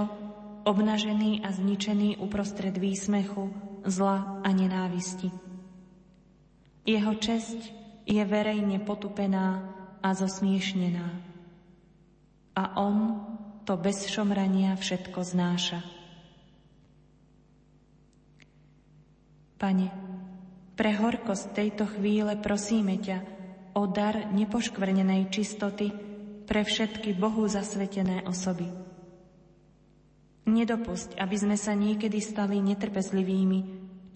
obnažený 0.65 1.45
a 1.45 1.53
zničený 1.53 2.17
uprostred 2.17 2.73
výsmechu, 2.81 3.53
zla 3.85 4.41
a 4.41 4.49
nenávisti. 4.49 5.29
Jeho 6.89 7.13
česť 7.13 7.59
je 8.09 8.25
verejne 8.25 8.81
potupená 8.81 9.77
a 9.99 10.15
zosmiešnená. 10.15 11.07
A 12.55 12.63
on 12.79 12.95
to 13.63 13.77
bez 13.77 14.09
šomrania 14.09 14.73
všetko 14.75 15.21
znáša. 15.21 15.85
Pane, 19.59 19.91
pre 20.79 20.95
horkosť 20.95 21.51
tejto 21.51 21.85
chvíle 21.85 22.39
prosíme 22.39 22.95
ťa 22.97 23.17
o 23.75 23.83
dar 23.85 24.31
nepoškvrnenej 24.31 25.27
čistoty 25.27 25.91
pre 26.47 26.63
všetky 26.65 27.13
Bohu 27.13 27.45
zasvetené 27.45 28.23
osoby. 28.25 28.65
Nedopusť, 30.49 31.19
aby 31.21 31.35
sme 31.37 31.59
sa 31.59 31.77
niekedy 31.77 32.17
stali 32.23 32.57
netrpezlivými, 32.57 33.59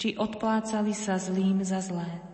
či 0.01 0.17
odplácali 0.17 0.97
sa 0.97 1.21
zlým 1.21 1.61
za 1.61 1.77
zlé. 1.83 2.32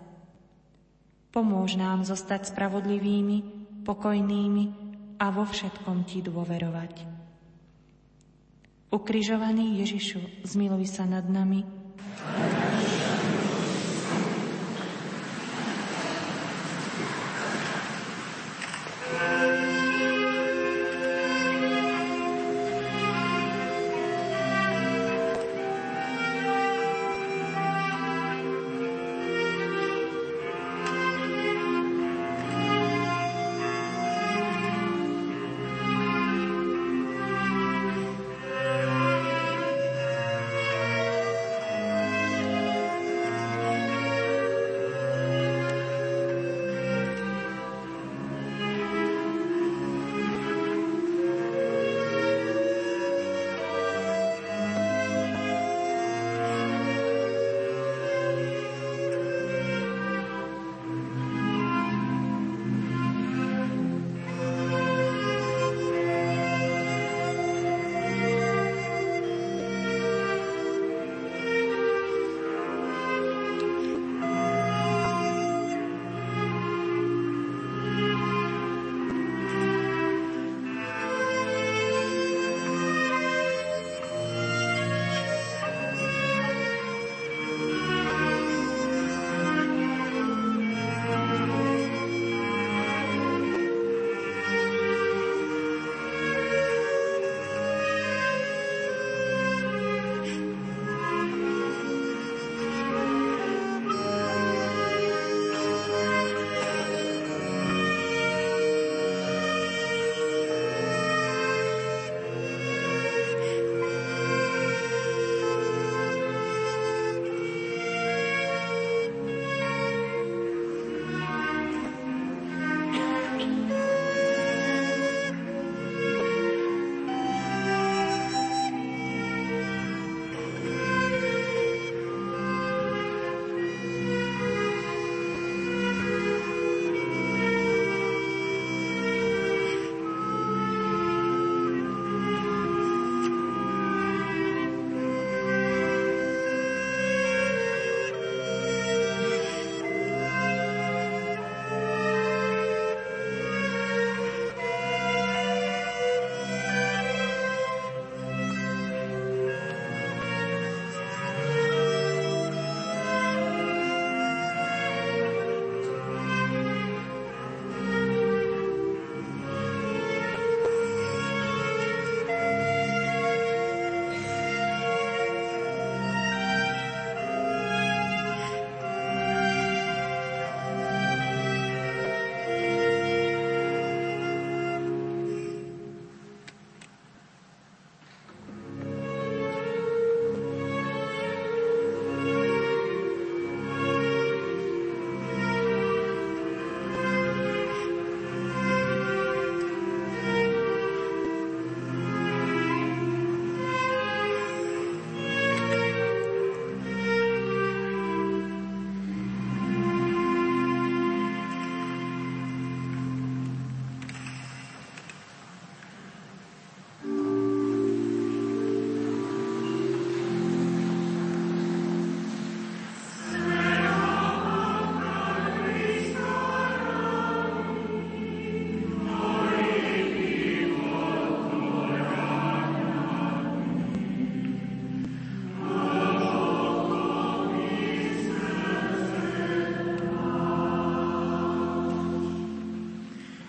Pomôž 1.30 1.78
nám 1.78 2.02
zostať 2.02 2.50
spravodlivými, 2.50 3.38
pokojnými 3.86 4.64
a 5.22 5.26
vo 5.30 5.46
všetkom 5.46 6.10
Ti 6.10 6.26
dôverovať. 6.26 6.94
Ukrižovaný 8.90 9.86
Ježišu, 9.86 10.46
zmiluj 10.50 10.90
sa 10.90 11.06
nad 11.06 11.30
nami. 11.30 11.62
Amen. 12.26 13.09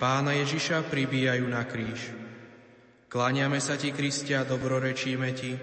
Pána 0.00 0.32
Ježiša 0.32 0.88
pribíjajú 0.88 1.44
na 1.44 1.60
kríž. 1.68 2.08
Kláňame 3.12 3.60
sa 3.60 3.76
ti, 3.76 3.92
Kristia, 3.92 4.48
dobrorečíme 4.48 5.28
ti. 5.36 5.60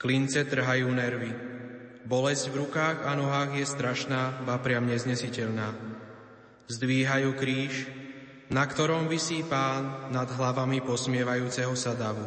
Klince 0.00 0.48
trhajú 0.48 0.88
nervy. 0.88 1.28
Bolesť 2.08 2.56
v 2.56 2.64
rukách 2.64 3.04
a 3.04 3.12
nohách 3.20 3.60
je 3.60 3.66
strašná, 3.68 4.48
ba 4.48 4.56
priam 4.64 4.88
neznesiteľná. 4.88 5.76
Zdvíhajú 6.72 7.36
kríž, 7.36 7.84
na 8.48 8.64
ktorom 8.64 9.12
vysí 9.12 9.44
pán 9.44 10.08
nad 10.08 10.30
hlavami 10.32 10.80
posmievajúceho 10.80 11.76
sa 11.76 11.92
davu. 11.92 12.24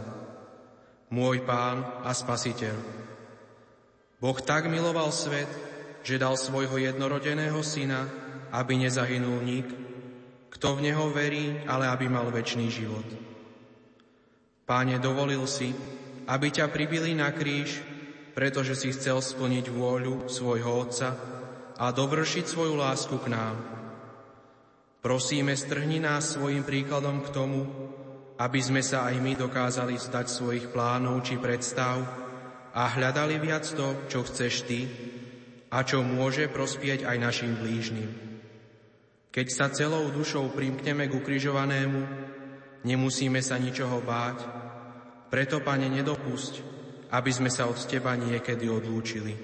Môj 1.09 1.41
pán 1.49 1.81
a 2.05 2.13
spasiteľ. 2.13 2.77
Boh 4.21 4.37
tak 4.37 4.69
miloval 4.69 5.09
svet, 5.09 5.49
že 6.03 6.21
dal 6.21 6.39
svojho 6.39 6.79
jednorodeného 6.79 7.59
syna, 7.63 8.07
aby 8.49 8.79
nezahynul 8.79 9.39
nik, 9.43 9.67
kto 10.49 10.75
v 10.75 10.91
neho 10.91 11.07
verí, 11.13 11.61
ale 11.69 11.87
aby 11.87 12.09
mal 12.09 12.27
väčší 12.33 12.67
život. 12.67 13.05
Páne, 14.65 15.01
dovolil 15.01 15.45
si, 15.49 15.73
aby 16.29 16.53
ťa 16.53 16.69
pribili 16.69 17.17
na 17.17 17.33
kríž, 17.33 17.81
pretože 18.37 18.77
si 18.77 18.93
chcel 18.93 19.21
splniť 19.21 19.65
vôľu 19.69 20.29
svojho 20.29 20.69
Otca 20.85 21.17
a 21.79 21.85
dovršiť 21.89 22.45
svoju 22.45 22.77
lásku 22.77 23.17
k 23.17 23.27
nám. 23.33 23.55
Prosíme, 24.99 25.55
strhni 25.55 25.97
nás 26.03 26.35
svojim 26.35 26.61
príkladom 26.67 27.23
k 27.23 27.31
tomu, 27.31 27.65
aby 28.39 28.59
sme 28.59 28.83
sa 28.83 29.07
aj 29.09 29.15
my 29.19 29.33
dokázali 29.35 29.95
zdať 29.95 30.27
svojich 30.27 30.65
plánov 30.71 31.23
či 31.23 31.39
predstav 31.39 32.03
a 32.75 32.83
hľadali 32.87 33.39
viac 33.41 33.63
to, 33.63 33.95
čo 34.11 34.23
chceš 34.27 34.67
Ty 34.67 35.08
a 35.69 35.85
čo 35.85 36.01
môže 36.01 36.49
prospieť 36.49 37.05
aj 37.05 37.17
našim 37.21 37.53
blížnym. 37.57 38.09
Keď 39.29 39.47
sa 39.53 39.69
celou 39.69 40.09
dušou 40.09 40.49
primkneme 40.51 41.05
k 41.05 41.13
ukrižovanému, 41.13 42.01
nemusíme 42.81 43.39
sa 43.45 43.61
ničoho 43.61 44.01
báť, 44.01 44.37
preto, 45.29 45.61
Pane, 45.61 45.85
nedopusť, 45.93 46.53
aby 47.13 47.29
sme 47.29 47.53
sa 47.53 47.69
od 47.69 47.77
Teba 47.85 48.17
niekedy 48.17 48.65
odlúčili. 48.65 49.37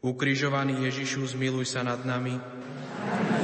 Ukrižovaný 0.00 0.88
Ježišu, 0.88 1.36
zmiluj 1.36 1.68
sa 1.68 1.84
nad 1.84 2.00
nami. 2.08 2.40
Amen. 2.40 3.39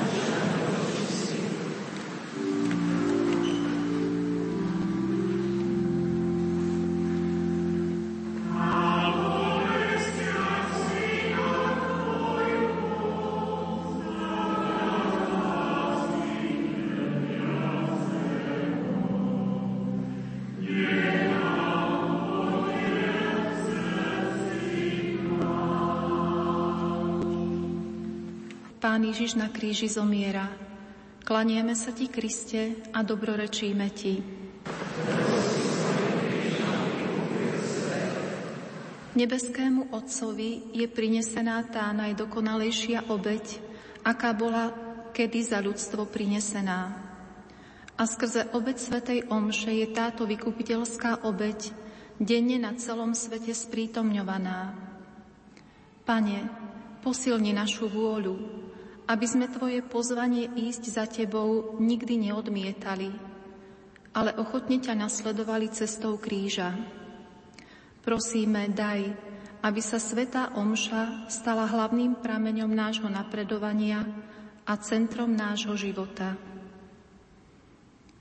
Ježiš 29.27 29.43
na 29.43 29.51
kríži 29.51 29.91
zomiera. 29.91 30.47
Klanieme 31.27 31.75
sa 31.75 31.91
Ti, 31.91 32.07
Kriste, 32.07 32.79
a 32.95 33.03
dobrorečíme 33.03 33.91
Ti. 33.91 34.23
Nebeskému 39.19 39.91
Otcovi 39.91 40.71
je 40.71 40.87
prinesená 40.87 41.59
tá 41.67 41.91
najdokonalejšia 41.91 43.11
obeď, 43.11 43.59
aká 44.07 44.31
bola 44.31 44.71
kedy 45.11 45.43
za 45.43 45.59
ľudstvo 45.59 46.07
prinesená. 46.07 46.95
A 47.99 48.07
skrze 48.07 48.47
obeď 48.55 48.79
Svetej 48.79 49.27
Omše 49.27 49.75
je 49.75 49.91
táto 49.91 50.23
vykupiteľská 50.23 51.27
obeď 51.27 51.75
denne 52.23 52.63
na 52.63 52.79
celom 52.79 53.11
svete 53.11 53.51
sprítomňovaná. 53.51 54.71
Pane, 56.07 56.47
posilni 57.03 57.51
našu 57.51 57.91
vôľu, 57.91 58.66
aby 59.07 59.27
sme 59.27 59.47
Tvoje 59.47 59.83
pozvanie 59.87 60.51
ísť 60.51 60.83
za 60.91 61.05
Tebou 61.07 61.79
nikdy 61.79 62.31
neodmietali, 62.31 63.15
ale 64.11 64.35
ochotne 64.35 64.83
ťa 64.83 64.99
nasledovali 64.99 65.71
cestou 65.71 66.19
kríža. 66.19 66.75
Prosíme, 68.03 68.71
daj, 68.71 69.15
aby 69.63 69.81
sa 69.83 69.99
Sveta 69.99 70.55
Omša 70.59 71.31
stala 71.31 71.67
hlavným 71.67 72.19
prameňom 72.19 72.71
nášho 72.71 73.11
napredovania 73.11 74.07
a 74.67 74.75
centrom 74.79 75.35
nášho 75.35 75.75
života. 75.79 76.35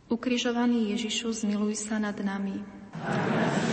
Ukrižovaný 0.06 0.94
Ježišu, 0.94 1.34
zmiluj 1.34 1.82
sa 1.82 1.98
nad 1.98 2.18
nami. 2.22 2.62
Amen. 3.02 3.65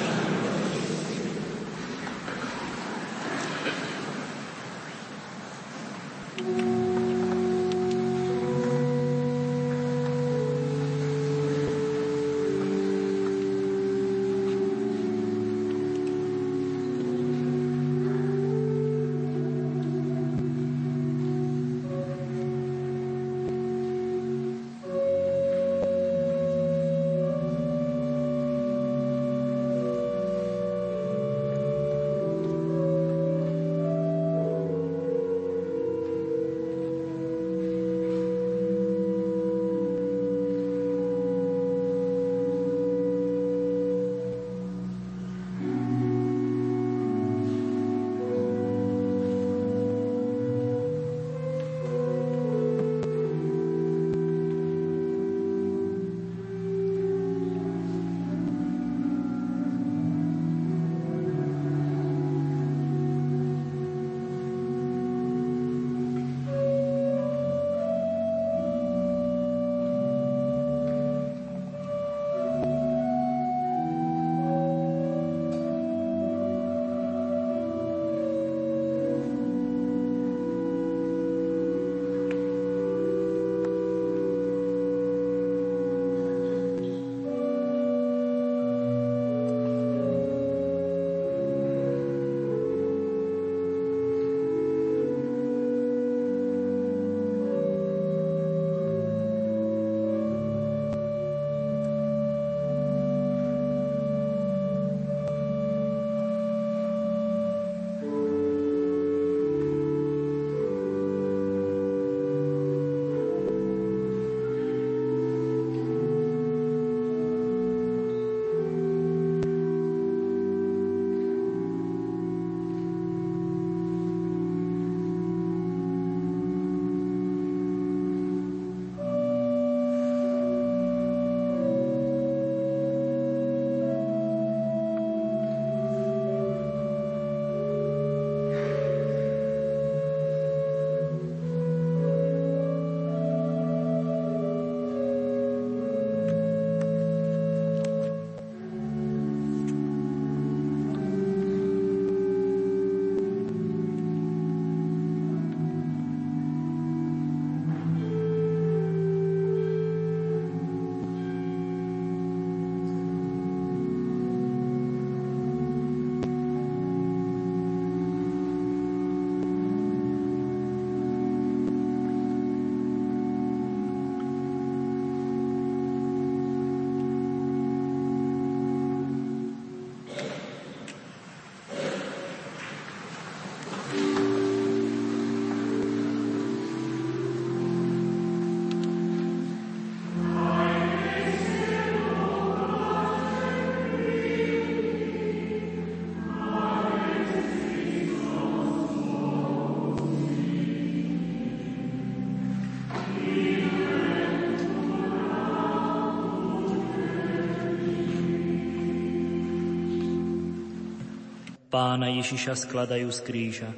Pána 211.72 212.12
Ježiša 212.12 212.68
skladajú 212.68 213.08
z 213.08 213.20
kríža. 213.24 213.70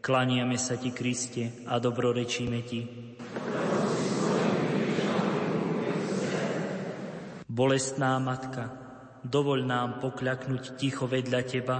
Klaniame 0.00 0.56
sa 0.56 0.80
Ti, 0.80 0.88
Kriste, 0.88 1.68
a 1.68 1.76
dobrorečíme 1.76 2.58
Ti. 2.64 2.80
Bolestná 7.44 8.16
Matka, 8.24 8.72
dovoľ 9.20 9.60
nám 9.68 10.00
pokľaknúť 10.00 10.80
ticho 10.80 11.04
vedľa 11.04 11.40
Teba 11.44 11.78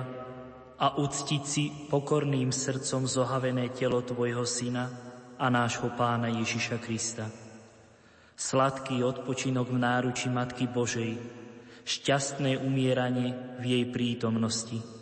a 0.76 1.01
uctiť 1.01 1.43
si 1.49 1.72
pokorným 1.88 2.53
srdcom 2.53 3.09
zohavené 3.09 3.72
telo 3.72 4.05
Tvojho 4.05 4.45
Syna 4.45 4.93
a 5.41 5.49
nášho 5.49 5.88
Pána 5.97 6.28
Ježiša 6.36 6.76
Krista. 6.84 7.24
Sladký 8.36 9.01
odpočinok 9.01 9.72
v 9.72 9.78
náruči 9.88 10.28
Matky 10.28 10.68
Božej, 10.68 11.16
šťastné 11.88 12.61
umieranie 12.61 13.57
v 13.57 13.64
jej 13.80 13.84
prítomnosti. 13.88 14.99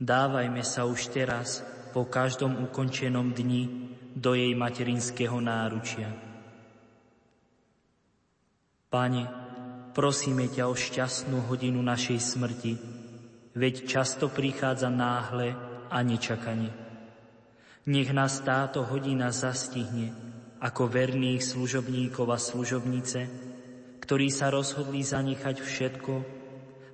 Dávajme 0.00 0.62
sa 0.66 0.86
už 0.86 1.14
teraz, 1.14 1.62
po 1.94 2.06
každom 2.10 2.58
ukončenom 2.66 3.30
dni, 3.30 3.90
do 4.14 4.34
jej 4.34 4.54
materinského 4.54 5.38
náručia. 5.42 6.10
Pane, 8.90 9.44
Prosíme 9.94 10.50
ťa 10.50 10.66
o 10.66 10.74
šťastnú 10.74 11.46
hodinu 11.46 11.78
našej 11.78 12.18
smrti, 12.18 12.74
veď 13.54 13.86
často 13.86 14.26
prichádza 14.26 14.90
náhle 14.90 15.54
a 15.86 16.02
nečakane. 16.02 16.74
Nech 17.86 18.10
nás 18.10 18.42
táto 18.42 18.82
hodina 18.82 19.30
zastihne 19.30 20.10
ako 20.58 20.90
verných 20.90 21.46
služobníkov 21.46 22.26
a 22.26 22.42
služobnice, 22.42 23.20
ktorí 24.02 24.34
sa 24.34 24.50
rozhodli 24.50 25.06
zanechať 25.06 25.62
všetko 25.62 26.14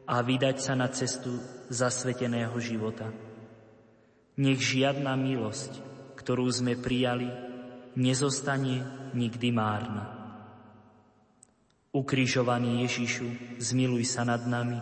a 0.05 0.21
vydať 0.21 0.57
sa 0.61 0.77
na 0.77 0.93
cestu 0.93 1.41
zasveteného 1.71 2.53
života. 2.59 3.09
Nech 4.37 4.59
žiadna 4.59 5.15
milosť, 5.15 5.79
ktorú 6.19 6.51
sme 6.51 6.75
prijali, 6.75 7.31
nezostane 7.95 8.83
nikdy 9.15 9.49
márna. 9.55 10.11
Ukrižovaný 11.91 12.87
Ježišu, 12.87 13.59
zmiluj 13.59 14.07
sa 14.07 14.23
nad 14.23 14.43
nami. 14.47 14.79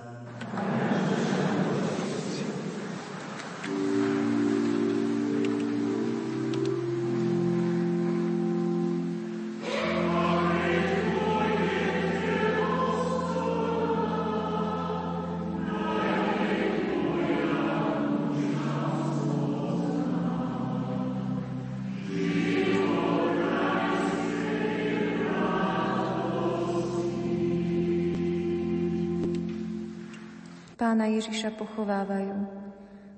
Pána 30.98 31.14
Ježiša 31.14 31.54
pochovávajú. 31.54 32.34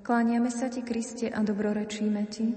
Kláňame 0.05 0.53
sa 0.53 0.69
Ti, 0.69 0.85
Kriste, 0.85 1.33
a 1.33 1.41
dobrorečíme 1.41 2.29
Ti. 2.29 2.53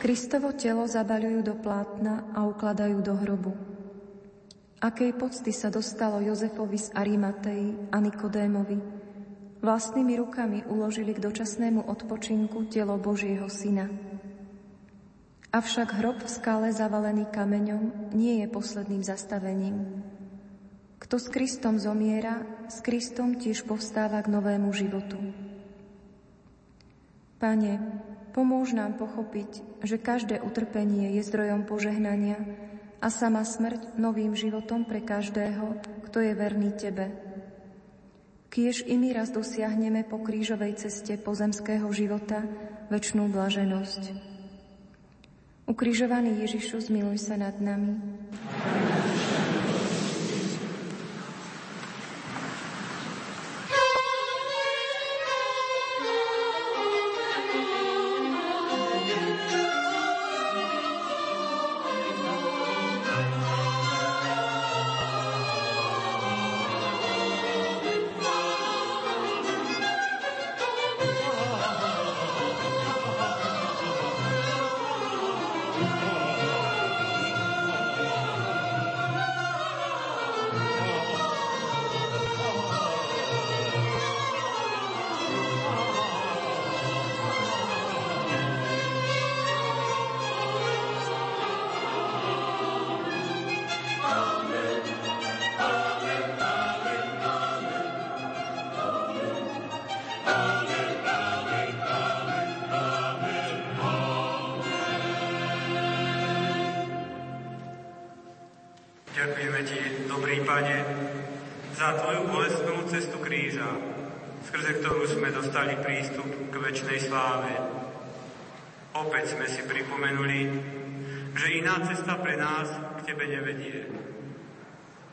Kristovo 0.00 0.56
telo 0.56 0.88
zabaľujú 0.88 1.44
do 1.44 1.60
plátna 1.60 2.24
a 2.32 2.48
ukladajú 2.48 3.04
do 3.04 3.20
hrobu. 3.20 3.52
Akej 4.80 5.12
pocty 5.12 5.52
sa 5.52 5.68
dostalo 5.68 6.24
Jozefovi 6.24 6.80
z 6.80 6.88
Arimatei 6.96 7.76
a 7.92 8.00
Nikodémovi. 8.00 8.80
Vlastnými 9.60 10.16
rukami 10.24 10.64
uložili 10.72 11.12
k 11.12 11.20
dočasnému 11.20 11.84
odpočinku 11.84 12.64
telo 12.72 12.96
Božieho 12.96 13.44
Syna. 13.52 13.92
Avšak 15.52 16.00
hrob 16.00 16.24
v 16.24 16.32
skale 16.32 16.72
zavalený 16.72 17.28
kameňom 17.28 18.16
nie 18.16 18.40
je 18.40 18.48
posledným 18.48 19.04
zastavením. 19.04 20.00
Kto 21.00 21.16
s 21.16 21.32
Kristom 21.32 21.80
zomiera, 21.80 22.44
s 22.68 22.84
Kristom 22.84 23.40
tiež 23.40 23.64
povstáva 23.64 24.20
k 24.20 24.28
novému 24.28 24.68
životu. 24.76 25.16
Pane, 27.40 27.80
pomôž 28.36 28.76
nám 28.76 29.00
pochopiť, 29.00 29.80
že 29.80 29.96
každé 29.96 30.44
utrpenie 30.44 31.16
je 31.16 31.24
zdrojom 31.24 31.64
požehnania 31.64 32.36
a 33.00 33.08
sama 33.08 33.48
smrť 33.48 33.96
novým 33.96 34.36
životom 34.36 34.84
pre 34.84 35.00
každého, 35.00 35.80
kto 36.04 36.20
je 36.20 36.32
verný 36.36 36.76
Tebe. 36.76 37.16
Kiež 38.52 38.84
i 38.84 39.00
my 39.00 39.16
raz 39.16 39.32
dosiahneme 39.32 40.04
po 40.04 40.20
krížovej 40.20 40.84
ceste 40.84 41.16
pozemského 41.16 41.88
života 41.96 42.44
väčšnú 42.92 43.30
blaženosť. 43.32 44.02
Ukrižovaný 45.64 46.44
Ježišu, 46.44 46.82
zmiluj 46.82 47.24
sa 47.24 47.38
nad 47.38 47.56
nami. 47.62 47.94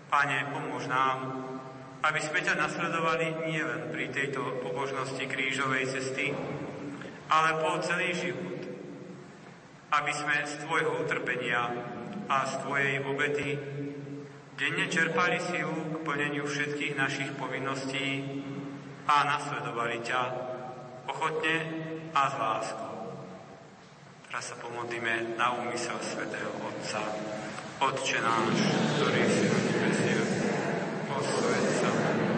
Pane, 0.08 0.50
pomôž 0.56 0.88
nám, 0.88 1.18
aby 2.00 2.24
sme 2.24 2.40
ťa 2.40 2.56
nasledovali 2.56 3.52
nielen 3.52 3.92
pri 3.92 4.08
tejto 4.08 4.64
pobožnosti 4.64 5.20
krížovej 5.20 5.84
cesty, 5.92 6.32
ale 7.28 7.60
po 7.60 7.76
celý 7.84 8.16
život. 8.16 8.64
Aby 9.92 10.12
sme 10.16 10.48
z 10.48 10.64
Tvojho 10.64 11.04
utrpenia 11.04 11.70
a 12.32 12.38
z 12.48 12.54
Tvojej 12.64 13.04
obety 13.04 13.60
denne 14.56 14.86
čerpali 14.88 15.44
silu 15.44 15.76
k 15.92 15.96
plneniu 16.08 16.48
všetkých 16.48 16.96
našich 16.96 17.32
povinností 17.36 18.24
a 19.12 19.16
nasledovali 19.28 20.00
ťa 20.08 20.22
ochotne 21.12 21.56
a 22.16 22.22
s 22.32 22.36
láskou. 22.40 22.87
Teraz 24.38 24.54
sa 24.54 24.62
pomodlíme 24.62 25.34
na 25.34 25.50
úmysel 25.50 25.98
svätého 25.98 26.54
Otca. 26.62 27.02
Otče 27.82 28.22
náš, 28.22 28.70
ktorý 28.94 29.26
si 29.34 29.50
na 29.50 29.60
nebesiach, 29.66 30.32
posved 31.10 31.66
sa 31.82 31.90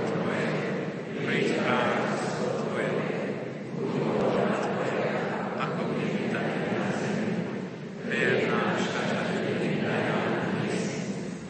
Tvoje, 0.08 0.48
príď 1.28 1.60
Tvoje, 2.40 2.92
Tvoje, 4.64 5.04
ako 5.60 5.82
v 5.92 6.24
tak 6.32 6.48
na 6.72 6.88
zemi. 7.04 7.36
náš 8.48 8.82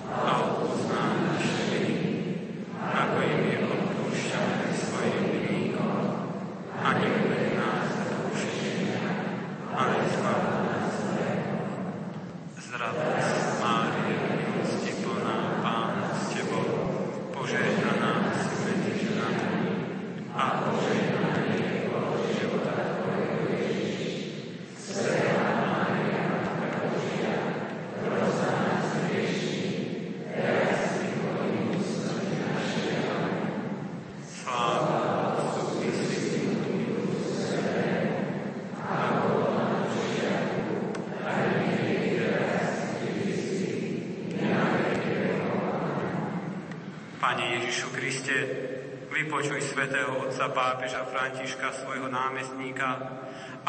a 0.10 0.34
naše 1.30 1.62
viny, 1.78 1.98
ako 2.90 3.18
im 3.22 3.44
je 3.54 3.58
odpúšťané 3.70 4.68
svojim 4.82 5.26
vinníkom. 5.30 5.94
A 6.82 6.90
nás 7.54 8.00
ale 9.80 9.96
zbav 10.12 10.44
nás 10.60 10.96
Mária, 13.64 14.20
milosti 14.36 14.92
plná, 15.04 15.36
Pane 47.20 47.62
Ježišu 47.62 47.92
Kriste, 47.92 48.38
vypočuj 49.40 49.72
svätého 49.72 50.20
otca 50.20 50.52
pápeža 50.52 51.08
Františka, 51.08 51.72
svojho 51.72 52.12
námestníka, 52.12 53.00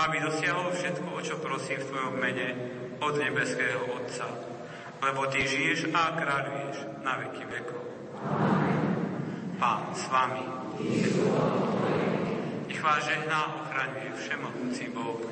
aby 0.02 0.18
dosiahol 0.18 0.74
všetko, 0.74 1.06
o 1.14 1.22
čo 1.22 1.38
prosí 1.38 1.78
v 1.78 1.86
Tvojom 1.86 2.18
mene 2.18 2.58
od 2.98 3.14
nebeského 3.14 3.78
Otca. 3.94 4.34
Lebo 4.98 5.30
Ty 5.30 5.46
žiješ 5.46 5.94
a 5.94 6.18
kráľuješ 6.18 7.06
na 7.06 7.22
veky 7.22 7.44
vekov. 7.46 7.86
Pán 9.62 9.94
s 9.94 10.10
Vami. 10.10 10.46
Nech 12.66 12.82
vás 12.82 13.06
žehná 13.06 13.62
ochraňuje 13.62 14.10
všemohúci 14.26 14.90
Boh, 14.90 15.22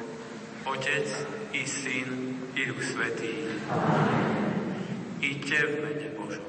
Otec 0.70 1.10
i 1.50 1.66
Syn 1.66 2.38
i 2.54 2.62
Duch 2.62 2.86
Svetý. 2.86 3.58
Iďte 5.18 5.58
v 5.66 5.74
mene 5.82 6.08
Božom. 6.14 6.46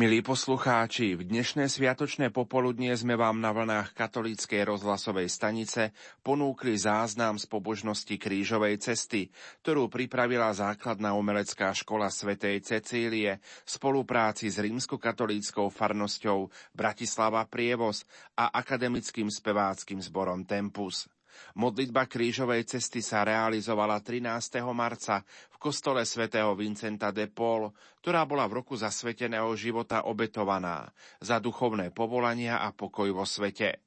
Milí 0.00 0.24
poslucháči, 0.24 1.12
v 1.12 1.28
dnešné 1.28 1.68
sviatočné 1.68 2.32
popoludnie 2.32 2.88
sme 2.96 3.20
vám 3.20 3.36
na 3.36 3.52
vlnách 3.52 3.92
katolíckej 3.92 4.64
rozhlasovej 4.64 5.28
stanice 5.28 5.92
ponúkli 6.24 6.72
záznam 6.72 7.36
z 7.36 7.44
pobožnosti 7.44 8.16
krížovej 8.16 8.80
cesty, 8.80 9.28
ktorú 9.60 9.92
pripravila 9.92 10.56
základná 10.56 11.12
umelecká 11.12 11.76
škola 11.76 12.08
svätej 12.08 12.64
Cecílie 12.64 13.44
v 13.44 13.68
spolupráci 13.68 14.48
s 14.48 14.56
rímskokatolíckou 14.56 15.68
farnosťou 15.68 16.48
Bratislava 16.72 17.44
Prievoz 17.44 18.08
a 18.40 18.56
akademickým 18.56 19.28
speváckým 19.28 20.00
zborom 20.00 20.48
Tempus. 20.48 21.12
Modlitba 21.58 22.06
krížovej 22.06 22.66
cesty 22.66 23.04
sa 23.04 23.26
realizovala 23.26 24.00
13. 24.00 24.62
marca 24.70 25.22
v 25.50 25.56
kostole 25.58 26.06
svätého 26.06 26.54
Vincenta 26.54 27.10
de 27.10 27.26
Paul, 27.26 27.72
ktorá 28.00 28.24
bola 28.24 28.48
v 28.48 28.62
roku 28.62 28.78
zasveteného 28.78 29.52
života 29.58 30.08
obetovaná 30.08 30.88
za 31.20 31.42
duchovné 31.42 31.92
povolania 31.92 32.64
a 32.64 32.72
pokoj 32.72 33.10
vo 33.12 33.26
svete. 33.28 33.84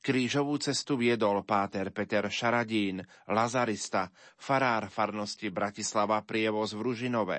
Krížovú 0.00 0.56
cestu 0.56 0.96
viedol 0.96 1.44
páter 1.44 1.92
Peter 1.92 2.24
Šaradín, 2.32 3.04
lazarista, 3.28 4.08
farár 4.40 4.88
farnosti 4.88 5.52
Bratislava 5.52 6.22
Prievoz 6.24 6.72
v 6.72 6.80
Ružinove. 6.80 7.38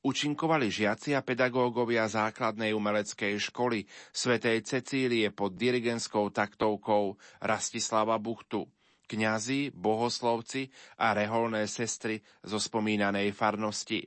Učinkovali 0.00 0.72
žiaci 0.72 1.12
a 1.12 1.20
pedagógovia 1.20 2.08
základnej 2.08 2.72
umeleckej 2.72 3.36
školy 3.52 3.84
svätej 4.08 4.64
Cecílie 4.64 5.28
pod 5.36 5.52
dirigentskou 5.52 6.32
taktovkou 6.32 7.20
Rastislava 7.44 8.16
Buchtu 8.16 8.64
kňazi, 9.06 9.72
bohoslovci 9.72 10.68
a 11.00 11.14
reholné 11.14 11.64
sestry 11.70 12.20
zo 12.42 12.58
spomínanej 12.58 13.32
farnosti. 13.32 14.04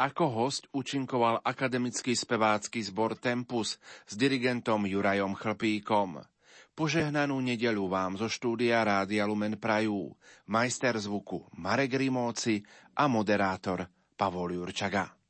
Ako 0.00 0.24
host 0.32 0.68
účinkoval 0.72 1.44
akademický 1.44 2.16
spevácky 2.16 2.80
zbor 2.84 3.16
Tempus 3.18 3.80
s 4.04 4.12
dirigentom 4.16 4.84
Jurajom 4.88 5.36
Chlpíkom. 5.36 6.24
Požehnanú 6.74 7.38
nedelu 7.38 7.86
vám 7.86 8.18
zo 8.18 8.26
štúdia 8.26 8.82
Rádia 8.82 9.30
Lumen 9.30 9.62
Prajú, 9.62 10.10
majster 10.50 10.98
zvuku 10.98 11.46
Marek 11.54 11.94
Rimóci 11.94 12.58
a 12.98 13.06
moderátor 13.06 13.86
Pavol 14.18 14.58
Jurčaga. 14.58 15.23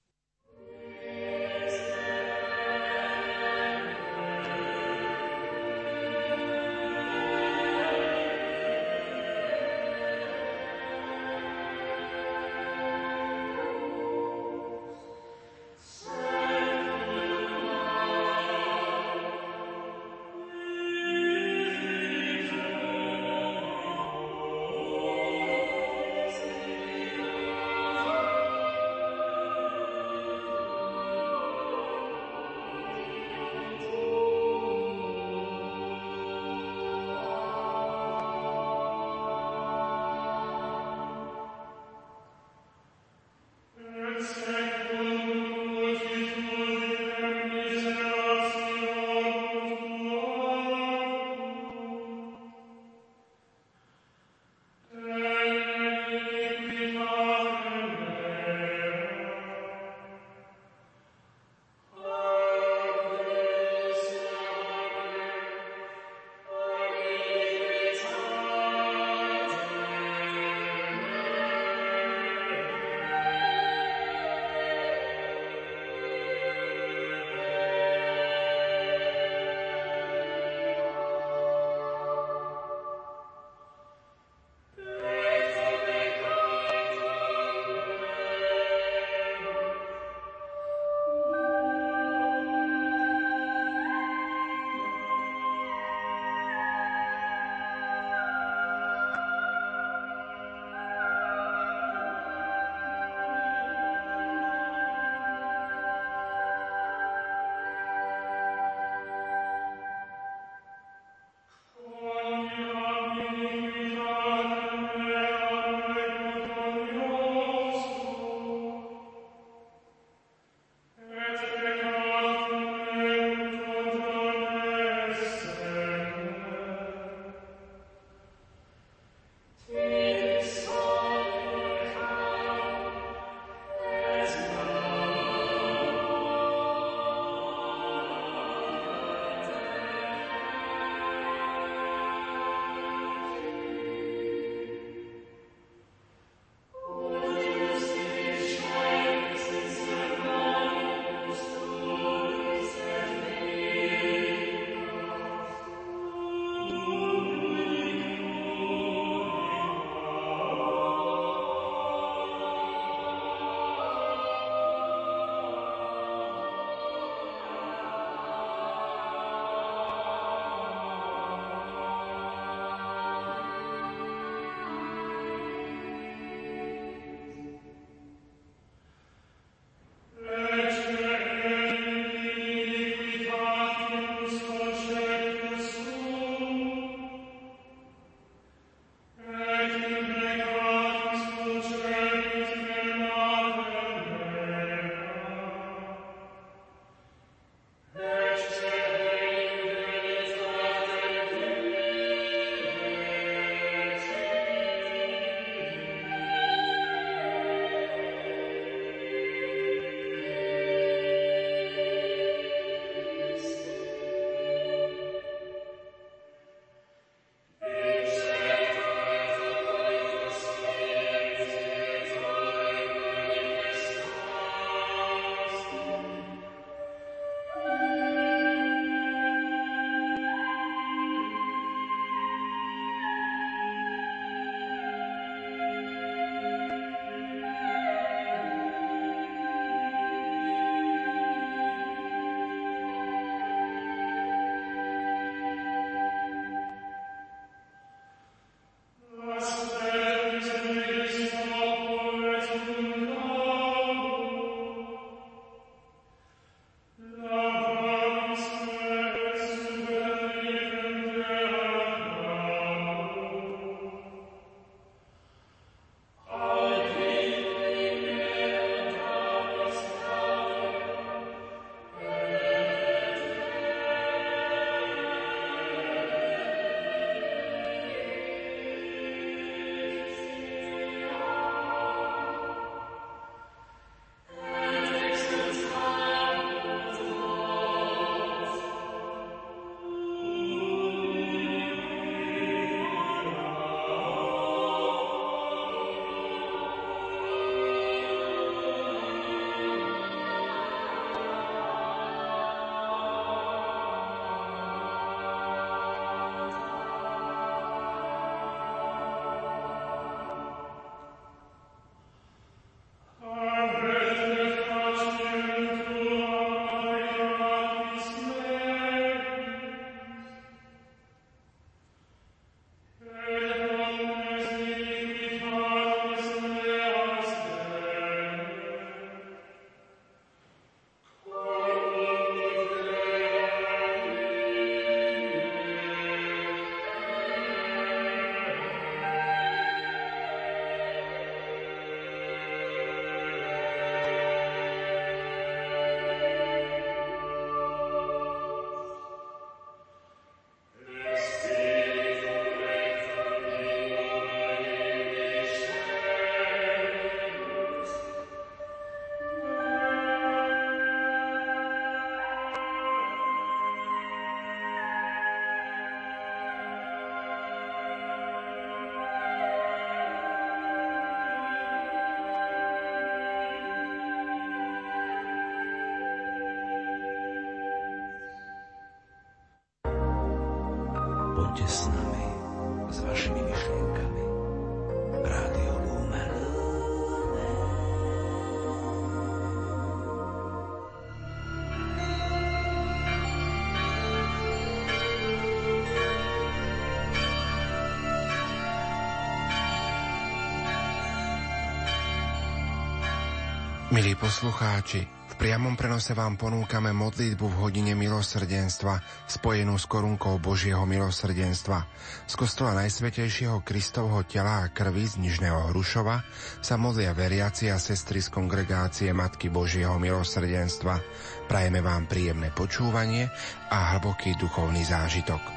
Milí 403.95 404.18
poslucháči, 404.18 405.07
v 405.07 405.34
priamom 405.38 405.78
prenose 405.78 406.18
vám 406.18 406.34
ponúkame 406.34 406.90
modlitbu 406.90 407.47
v 407.47 407.59
hodine 407.62 407.95
milosrdenstva 407.95 408.99
spojenú 409.30 409.78
s 409.78 409.86
korunkou 409.86 410.42
Božieho 410.42 410.82
milosrdenstva. 410.82 411.86
Z 412.26 412.34
kostola 412.34 412.74
Najsvetejšieho 412.82 413.62
Kristovho 413.62 414.26
tela 414.26 414.66
a 414.66 414.70
krvi 414.74 415.07
z 415.07 415.22
Nižného 415.22 415.70
Hrušova 415.70 416.26
sa 416.59 416.74
modlia 416.74 417.14
veriaci 417.14 417.70
a 417.70 417.78
sestry 417.78 418.18
z 418.18 418.34
kongregácie 418.34 419.14
Matky 419.14 419.47
Božieho 419.47 419.95
milosrdenstva. 419.95 420.99
Prajeme 421.47 421.78
vám 421.78 422.11
príjemné 422.11 422.51
počúvanie 422.51 423.30
a 423.70 423.95
hlboký 423.95 424.34
duchovný 424.42 424.82
zážitok. 424.82 425.53